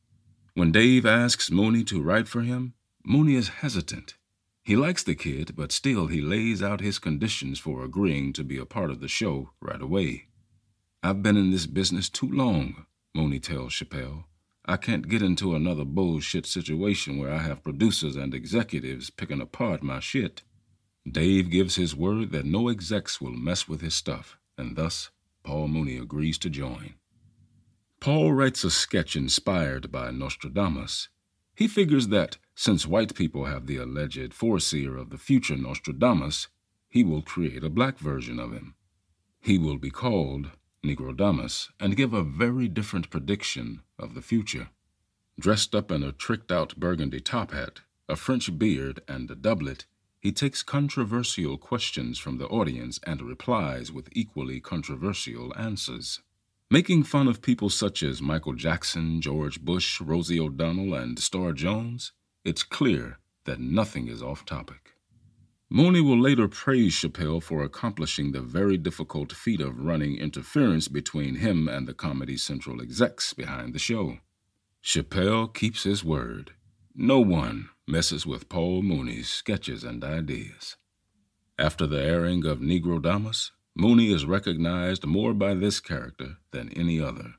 When 0.54 0.72
Dave 0.72 1.06
asks 1.06 1.50
Mooney 1.50 1.84
to 1.84 2.02
write 2.02 2.26
for 2.26 2.42
him, 2.42 2.74
Mooney 3.04 3.36
is 3.36 3.48
hesitant. 3.48 4.14
He 4.64 4.74
likes 4.74 5.04
the 5.04 5.14
kid, 5.14 5.54
but 5.54 5.70
still 5.70 6.08
he 6.08 6.20
lays 6.20 6.62
out 6.62 6.80
his 6.80 6.98
conditions 6.98 7.60
for 7.60 7.84
agreeing 7.84 8.32
to 8.32 8.42
be 8.42 8.58
a 8.58 8.66
part 8.66 8.90
of 8.90 9.00
the 9.00 9.08
show 9.08 9.50
right 9.60 9.80
away. 9.80 10.26
I've 11.04 11.22
been 11.22 11.36
in 11.36 11.52
this 11.52 11.66
business 11.66 12.08
too 12.08 12.28
long, 12.28 12.86
Mooney 13.14 13.38
tells 13.38 13.72
Chappelle. 13.72 14.24
I 14.68 14.76
can't 14.76 15.08
get 15.08 15.22
into 15.22 15.54
another 15.54 15.84
bullshit 15.84 16.44
situation 16.44 17.18
where 17.18 17.32
I 17.32 17.38
have 17.38 17.62
producers 17.62 18.16
and 18.16 18.34
executives 18.34 19.10
picking 19.10 19.40
apart 19.40 19.80
my 19.80 20.00
shit. 20.00 20.42
Dave 21.08 21.50
gives 21.50 21.76
his 21.76 21.94
word 21.94 22.32
that 22.32 22.44
no 22.44 22.68
execs 22.68 23.20
will 23.20 23.30
mess 23.30 23.68
with 23.68 23.80
his 23.80 23.94
stuff, 23.94 24.38
and 24.58 24.74
thus 24.74 25.10
Paul 25.44 25.68
Mooney 25.68 25.98
agrees 25.98 26.36
to 26.38 26.50
join. 26.50 26.94
Paul 28.00 28.32
writes 28.32 28.64
a 28.64 28.70
sketch 28.72 29.14
inspired 29.14 29.92
by 29.92 30.10
Nostradamus. 30.10 31.10
He 31.54 31.68
figures 31.68 32.08
that 32.08 32.38
since 32.56 32.88
white 32.88 33.14
people 33.14 33.44
have 33.44 33.66
the 33.66 33.76
alleged 33.76 34.34
foreseer 34.34 34.96
of 34.96 35.10
the 35.10 35.18
future 35.18 35.56
Nostradamus, 35.56 36.48
he 36.88 37.04
will 37.04 37.22
create 37.22 37.62
a 37.62 37.70
black 37.70 37.98
version 37.98 38.40
of 38.40 38.52
him. 38.52 38.74
He 39.40 39.58
will 39.58 39.78
be 39.78 39.90
called 39.90 40.50
Negrodamus 40.84 41.68
and 41.78 41.96
give 41.96 42.12
a 42.12 42.24
very 42.24 42.66
different 42.66 43.10
prediction 43.10 43.82
of 43.98 44.14
the 44.14 44.22
future. 44.22 44.68
Dressed 45.38 45.74
up 45.74 45.90
in 45.90 46.02
a 46.02 46.12
tricked 46.12 46.50
out 46.50 46.76
burgundy 46.76 47.20
top 47.20 47.52
hat, 47.52 47.80
a 48.08 48.16
French 48.16 48.58
beard, 48.58 49.00
and 49.06 49.30
a 49.30 49.34
doublet, 49.34 49.86
he 50.18 50.32
takes 50.32 50.62
controversial 50.62 51.56
questions 51.56 52.18
from 52.18 52.38
the 52.38 52.48
audience 52.48 52.98
and 53.04 53.22
replies 53.22 53.92
with 53.92 54.08
equally 54.12 54.60
controversial 54.60 55.56
answers. 55.56 56.20
Making 56.68 57.04
fun 57.04 57.28
of 57.28 57.42
people 57.42 57.70
such 57.70 58.02
as 58.02 58.20
Michael 58.20 58.54
Jackson, 58.54 59.20
George 59.20 59.60
Bush, 59.60 60.00
Rosie 60.00 60.40
O'Donnell, 60.40 60.94
and 60.94 61.18
Star 61.18 61.52
Jones, 61.52 62.10
it's 62.44 62.64
clear 62.64 63.18
that 63.44 63.60
nothing 63.60 64.08
is 64.08 64.20
off 64.20 64.44
topic. 64.44 64.95
Mooney 65.68 66.00
will 66.00 66.20
later 66.20 66.46
praise 66.46 66.92
Chappelle 66.94 67.42
for 67.42 67.64
accomplishing 67.64 68.30
the 68.30 68.40
very 68.40 68.76
difficult 68.76 69.32
feat 69.32 69.60
of 69.60 69.80
running 69.80 70.16
interference 70.16 70.86
between 70.86 71.36
him 71.36 71.66
and 71.66 71.88
the 71.88 71.94
Comedy 71.94 72.36
Central 72.36 72.80
execs 72.80 73.34
behind 73.34 73.74
the 73.74 73.78
show. 73.78 74.18
Chappelle 74.82 75.52
keeps 75.52 75.82
his 75.82 76.04
word. 76.04 76.52
No 76.94 77.18
one 77.18 77.68
messes 77.86 78.24
with 78.24 78.48
Paul 78.48 78.82
Mooney's 78.82 79.28
sketches 79.28 79.82
and 79.82 80.04
ideas. 80.04 80.76
After 81.58 81.86
the 81.86 82.00
airing 82.00 82.46
of 82.46 82.60
Negrodamus, 82.60 83.50
Mooney 83.74 84.12
is 84.12 84.24
recognized 84.24 85.04
more 85.04 85.34
by 85.34 85.54
this 85.54 85.80
character 85.80 86.36
than 86.52 86.72
any 86.74 87.00
other. 87.00 87.34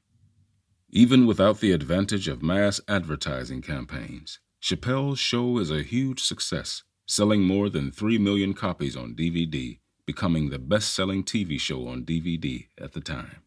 Even 0.89 1.25
without 1.25 1.61
the 1.61 1.71
advantage 1.71 2.27
of 2.27 2.43
mass 2.43 2.81
advertising 2.89 3.61
campaigns, 3.61 4.39
Chappelle's 4.61 5.19
show 5.19 5.57
is 5.59 5.71
a 5.71 5.81
huge 5.81 6.21
success, 6.21 6.83
selling 7.07 7.41
more 7.41 7.69
than 7.69 7.91
3 7.91 8.17
million 8.19 8.53
copies 8.53 8.95
on 8.95 9.15
DVD, 9.15 9.79
becoming 10.05 10.49
the 10.49 10.59
best 10.59 10.93
selling 10.93 11.23
TV 11.23 11.59
show 11.59 11.87
on 11.87 12.03
DVD 12.03 12.67
at 12.79 12.93
the 12.93 13.01
time. 13.01 13.41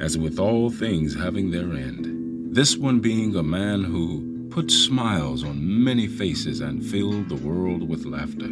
As 0.00 0.16
with 0.16 0.38
all 0.38 0.70
things 0.70 1.14
having 1.14 1.50
their 1.50 1.72
end, 1.72 2.54
this 2.54 2.76
one 2.76 3.00
being 3.00 3.34
a 3.34 3.42
man 3.42 3.82
who, 3.82 4.30
put 4.52 4.70
smiles 4.70 5.42
on 5.44 5.82
many 5.82 6.06
faces 6.06 6.60
and 6.60 6.84
filled 6.84 7.26
the 7.30 7.36
world 7.36 7.88
with 7.88 8.04
laughter. 8.04 8.50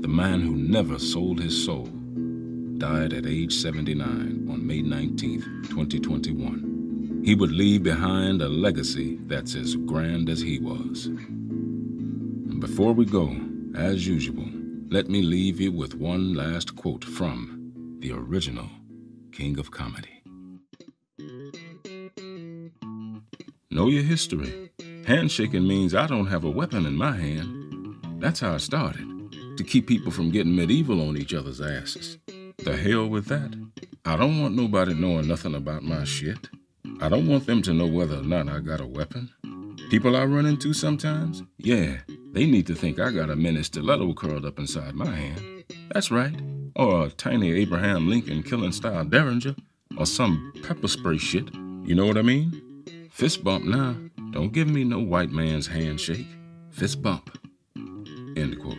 The 0.00 0.08
man 0.08 0.40
who 0.40 0.56
never 0.56 0.98
sold 0.98 1.38
his 1.38 1.66
soul 1.66 1.84
died 2.78 3.12
at 3.12 3.26
age 3.26 3.52
79 3.52 4.48
on 4.50 4.66
May 4.66 4.80
19, 4.80 5.42
2021. 5.68 7.22
He 7.22 7.34
would 7.34 7.52
leave 7.52 7.82
behind 7.82 8.40
a 8.40 8.48
legacy 8.48 9.18
that's 9.26 9.54
as 9.54 9.76
grand 9.76 10.30
as 10.30 10.40
he 10.40 10.60
was. 10.60 11.10
Before 12.58 12.92
we 12.92 13.04
go, 13.04 13.36
as 13.74 14.06
usual, 14.06 14.48
let 14.88 15.08
me 15.08 15.22
leave 15.22 15.60
you 15.60 15.72
with 15.72 15.94
one 15.94 16.34
last 16.34 16.76
quote 16.76 17.04
from 17.04 17.98
the 18.00 18.12
original 18.12 18.68
King 19.32 19.58
of 19.58 19.70
Comedy. 19.70 20.22
Know 23.70 23.88
your 23.88 24.02
history 24.02 24.68
Handshaking 25.08 25.66
means 25.66 25.94
I 25.94 26.06
don't 26.06 26.26
have 26.26 26.44
a 26.44 26.50
weapon 26.50 26.84
in 26.84 26.94
my 26.94 27.12
hand. 27.12 27.96
That's 28.20 28.40
how 28.40 28.52
I 28.52 28.58
started, 28.58 29.06
to 29.56 29.64
keep 29.64 29.86
people 29.86 30.12
from 30.12 30.30
getting 30.30 30.54
medieval 30.54 31.00
on 31.08 31.16
each 31.16 31.32
other's 31.32 31.62
asses. 31.62 32.18
The 32.58 32.76
hell 32.76 33.06
with 33.06 33.24
that. 33.28 33.54
I 34.04 34.16
don't 34.16 34.38
want 34.38 34.54
nobody 34.54 34.92
knowing 34.92 35.26
nothing 35.26 35.54
about 35.54 35.82
my 35.82 36.04
shit. 36.04 36.50
I 37.00 37.08
don't 37.08 37.26
want 37.26 37.46
them 37.46 37.62
to 37.62 37.72
know 37.72 37.86
whether 37.86 38.18
or 38.18 38.22
not 38.22 38.50
I 38.50 38.58
got 38.60 38.82
a 38.82 38.86
weapon. 38.86 39.30
People 39.88 40.14
I 40.14 40.26
run 40.26 40.44
into 40.44 40.74
sometimes, 40.74 41.42
yeah, 41.56 41.98
They 42.32 42.46
need 42.46 42.66
to 42.66 42.74
think 42.74 43.00
I 43.00 43.10
got 43.10 43.30
a 43.30 43.36
mini 43.36 43.62
stiletto 43.62 44.12
curled 44.14 44.44
up 44.44 44.58
inside 44.58 44.94
my 44.94 45.10
hand. 45.10 45.64
That's 45.92 46.10
right. 46.10 46.34
Or 46.76 47.06
a 47.06 47.10
tiny 47.10 47.52
Abraham 47.52 48.08
Lincoln 48.08 48.42
killing 48.42 48.72
style 48.72 49.04
Derringer. 49.04 49.56
Or 49.96 50.06
some 50.06 50.52
pepper 50.62 50.88
spray 50.88 51.18
shit. 51.18 51.52
You 51.54 51.94
know 51.94 52.06
what 52.06 52.18
I 52.18 52.22
mean? 52.22 52.84
Fist 53.10 53.42
bump 53.42 53.64
now. 53.64 53.96
Don't 54.30 54.52
give 54.52 54.68
me 54.68 54.84
no 54.84 55.00
white 55.00 55.30
man's 55.30 55.66
handshake. 55.66 56.26
Fist 56.70 57.02
bump. 57.02 57.36
End 58.36 58.60
quote. 58.60 58.76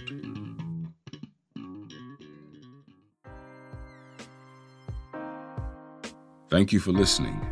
Thank 6.50 6.72
you 6.72 6.80
for 6.80 6.92
listening. 6.92 7.46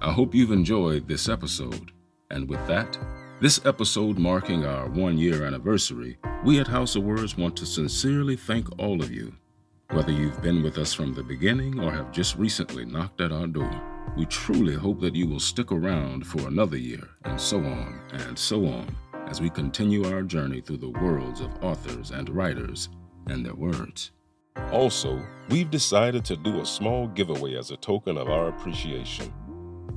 I 0.00 0.12
hope 0.12 0.34
you've 0.34 0.52
enjoyed 0.52 1.08
this 1.08 1.28
episode. 1.28 1.90
And 2.30 2.48
with 2.48 2.64
that, 2.66 2.98
this 3.40 3.64
episode 3.64 4.18
marking 4.18 4.66
our 4.66 4.88
one 4.88 5.16
year 5.16 5.44
anniversary, 5.44 6.18
we 6.44 6.58
at 6.58 6.66
House 6.66 6.96
of 6.96 7.04
Words 7.04 7.36
want 7.36 7.56
to 7.58 7.66
sincerely 7.66 8.34
thank 8.34 8.66
all 8.80 9.00
of 9.00 9.12
you. 9.12 9.32
Whether 9.92 10.10
you've 10.10 10.42
been 10.42 10.60
with 10.60 10.76
us 10.76 10.92
from 10.92 11.14
the 11.14 11.22
beginning 11.22 11.78
or 11.78 11.92
have 11.92 12.10
just 12.10 12.36
recently 12.36 12.84
knocked 12.84 13.20
at 13.20 13.30
our 13.30 13.46
door, 13.46 13.70
we 14.16 14.26
truly 14.26 14.74
hope 14.74 15.00
that 15.00 15.14
you 15.14 15.28
will 15.28 15.38
stick 15.38 15.70
around 15.70 16.26
for 16.26 16.48
another 16.48 16.76
year, 16.76 17.08
and 17.24 17.40
so 17.40 17.58
on 17.58 18.00
and 18.12 18.36
so 18.36 18.66
on, 18.66 18.94
as 19.28 19.40
we 19.40 19.50
continue 19.50 20.04
our 20.12 20.22
journey 20.22 20.60
through 20.60 20.78
the 20.78 20.90
worlds 20.90 21.40
of 21.40 21.62
authors 21.62 22.10
and 22.10 22.28
writers 22.30 22.88
and 23.28 23.46
their 23.46 23.54
words. 23.54 24.10
Also, 24.72 25.24
we've 25.48 25.70
decided 25.70 26.24
to 26.24 26.36
do 26.36 26.60
a 26.60 26.66
small 26.66 27.06
giveaway 27.06 27.56
as 27.56 27.70
a 27.70 27.76
token 27.76 28.18
of 28.18 28.28
our 28.28 28.48
appreciation. 28.48 29.32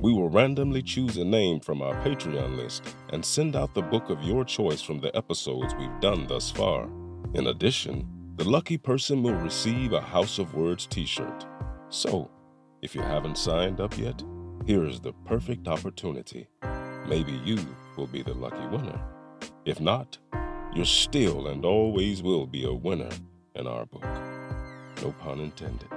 We 0.02 0.12
will 0.12 0.28
randomly 0.28 0.82
choose 0.82 1.16
a 1.16 1.24
name 1.24 1.60
from 1.60 1.80
our 1.80 1.94
Patreon 2.02 2.56
list 2.56 2.96
and 3.10 3.24
send 3.24 3.54
out 3.54 3.72
the 3.72 3.82
book 3.82 4.10
of 4.10 4.20
your 4.24 4.44
choice 4.44 4.82
from 4.82 4.98
the 4.98 5.14
episodes 5.16 5.76
we've 5.78 6.00
done 6.00 6.26
thus 6.26 6.50
far. 6.50 6.88
In 7.34 7.46
addition, 7.46 8.08
the 8.34 8.42
lucky 8.42 8.76
person 8.76 9.22
will 9.22 9.36
receive 9.36 9.92
a 9.92 10.00
House 10.00 10.40
of 10.40 10.54
Words 10.54 10.86
t 10.86 11.06
shirt. 11.06 11.46
So, 11.88 12.28
if 12.82 12.96
you 12.96 13.00
haven't 13.00 13.38
signed 13.38 13.80
up 13.80 13.96
yet, 13.96 14.20
here 14.66 14.84
is 14.84 14.98
the 14.98 15.12
perfect 15.24 15.68
opportunity. 15.68 16.48
Maybe 17.06 17.40
you 17.44 17.64
will 17.96 18.08
be 18.08 18.22
the 18.22 18.34
lucky 18.34 18.66
winner. 18.76 19.00
If 19.64 19.80
not, 19.80 20.18
you're 20.74 20.84
still 20.84 21.46
and 21.46 21.64
always 21.64 22.24
will 22.24 22.48
be 22.48 22.64
a 22.64 22.74
winner 22.74 23.10
in 23.54 23.68
our 23.68 23.86
book. 23.86 24.02
No 25.00 25.12
pun 25.20 25.38
intended. 25.38 25.92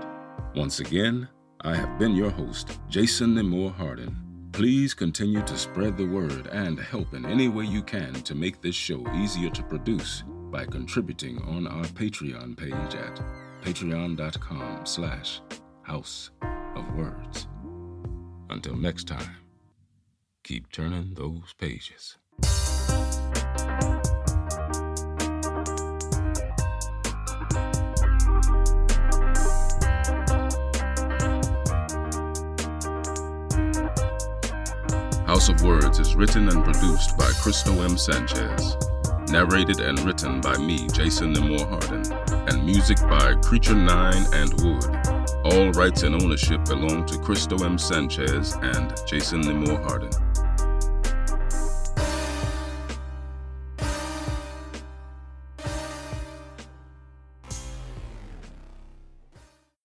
Once 0.53 0.79
again, 0.79 1.27
I 1.65 1.75
have 1.75 1.97
been 1.97 2.15
your 2.15 2.29
host, 2.29 2.79
Jason 2.89 3.33
Nemore 3.33 3.73
Hardin. 3.73 4.15
Please 4.51 4.93
continue 4.93 5.41
to 5.41 5.57
spread 5.57 5.97
the 5.97 6.05
word 6.05 6.45
and 6.51 6.79
help 6.79 7.15
in 7.15 7.25
any 7.25 7.47
way 7.47 7.65
you 7.65 7.81
can 7.81 8.13
to 8.13 8.35
make 8.35 8.61
this 8.61 8.75
show 8.75 9.03
easier 9.15 9.49
to 9.49 9.63
produce 9.63 10.23
by 10.51 10.65
contributing 10.65 11.41
on 11.41 11.65
our 11.65 11.85
Patreon 11.85 12.55
page 12.55 12.93
at 12.93 13.19
patreon.com 13.63 14.85
slash 14.85 15.41
house 15.81 16.29
of 16.75 16.95
words. 16.95 17.47
Until 18.51 18.75
next 18.75 19.07
time, 19.07 19.37
keep 20.43 20.71
turning 20.71 21.15
those 21.15 21.55
pages. 21.57 22.17
House 35.35 35.49
of 35.49 35.61
Words 35.63 35.99
is 35.99 36.15
written 36.15 36.47
and 36.47 36.63
produced 36.63 37.17
by 37.17 37.29
Crystal 37.41 37.83
M. 37.83 37.97
Sanchez. 37.97 38.77
Narrated 39.27 39.81
and 39.81 39.99
written 39.99 40.39
by 40.39 40.57
me, 40.57 40.87
Jason 40.93 41.33
Nemore 41.33 41.67
Hardin. 41.67 42.09
And 42.47 42.65
music 42.65 42.97
by 43.01 43.33
Creature 43.41 43.75
9 43.75 44.25
and 44.31 44.53
Wood. 44.61 44.85
All 45.43 45.71
rights 45.71 46.03
and 46.03 46.15
ownership 46.15 46.63
belong 46.63 47.05
to 47.07 47.19
Crystal 47.19 47.61
M. 47.65 47.77
Sanchez 47.77 48.55
and 48.61 48.93
Jason 49.05 49.41
Nemore 49.41 49.83
Hardin. 49.83 50.24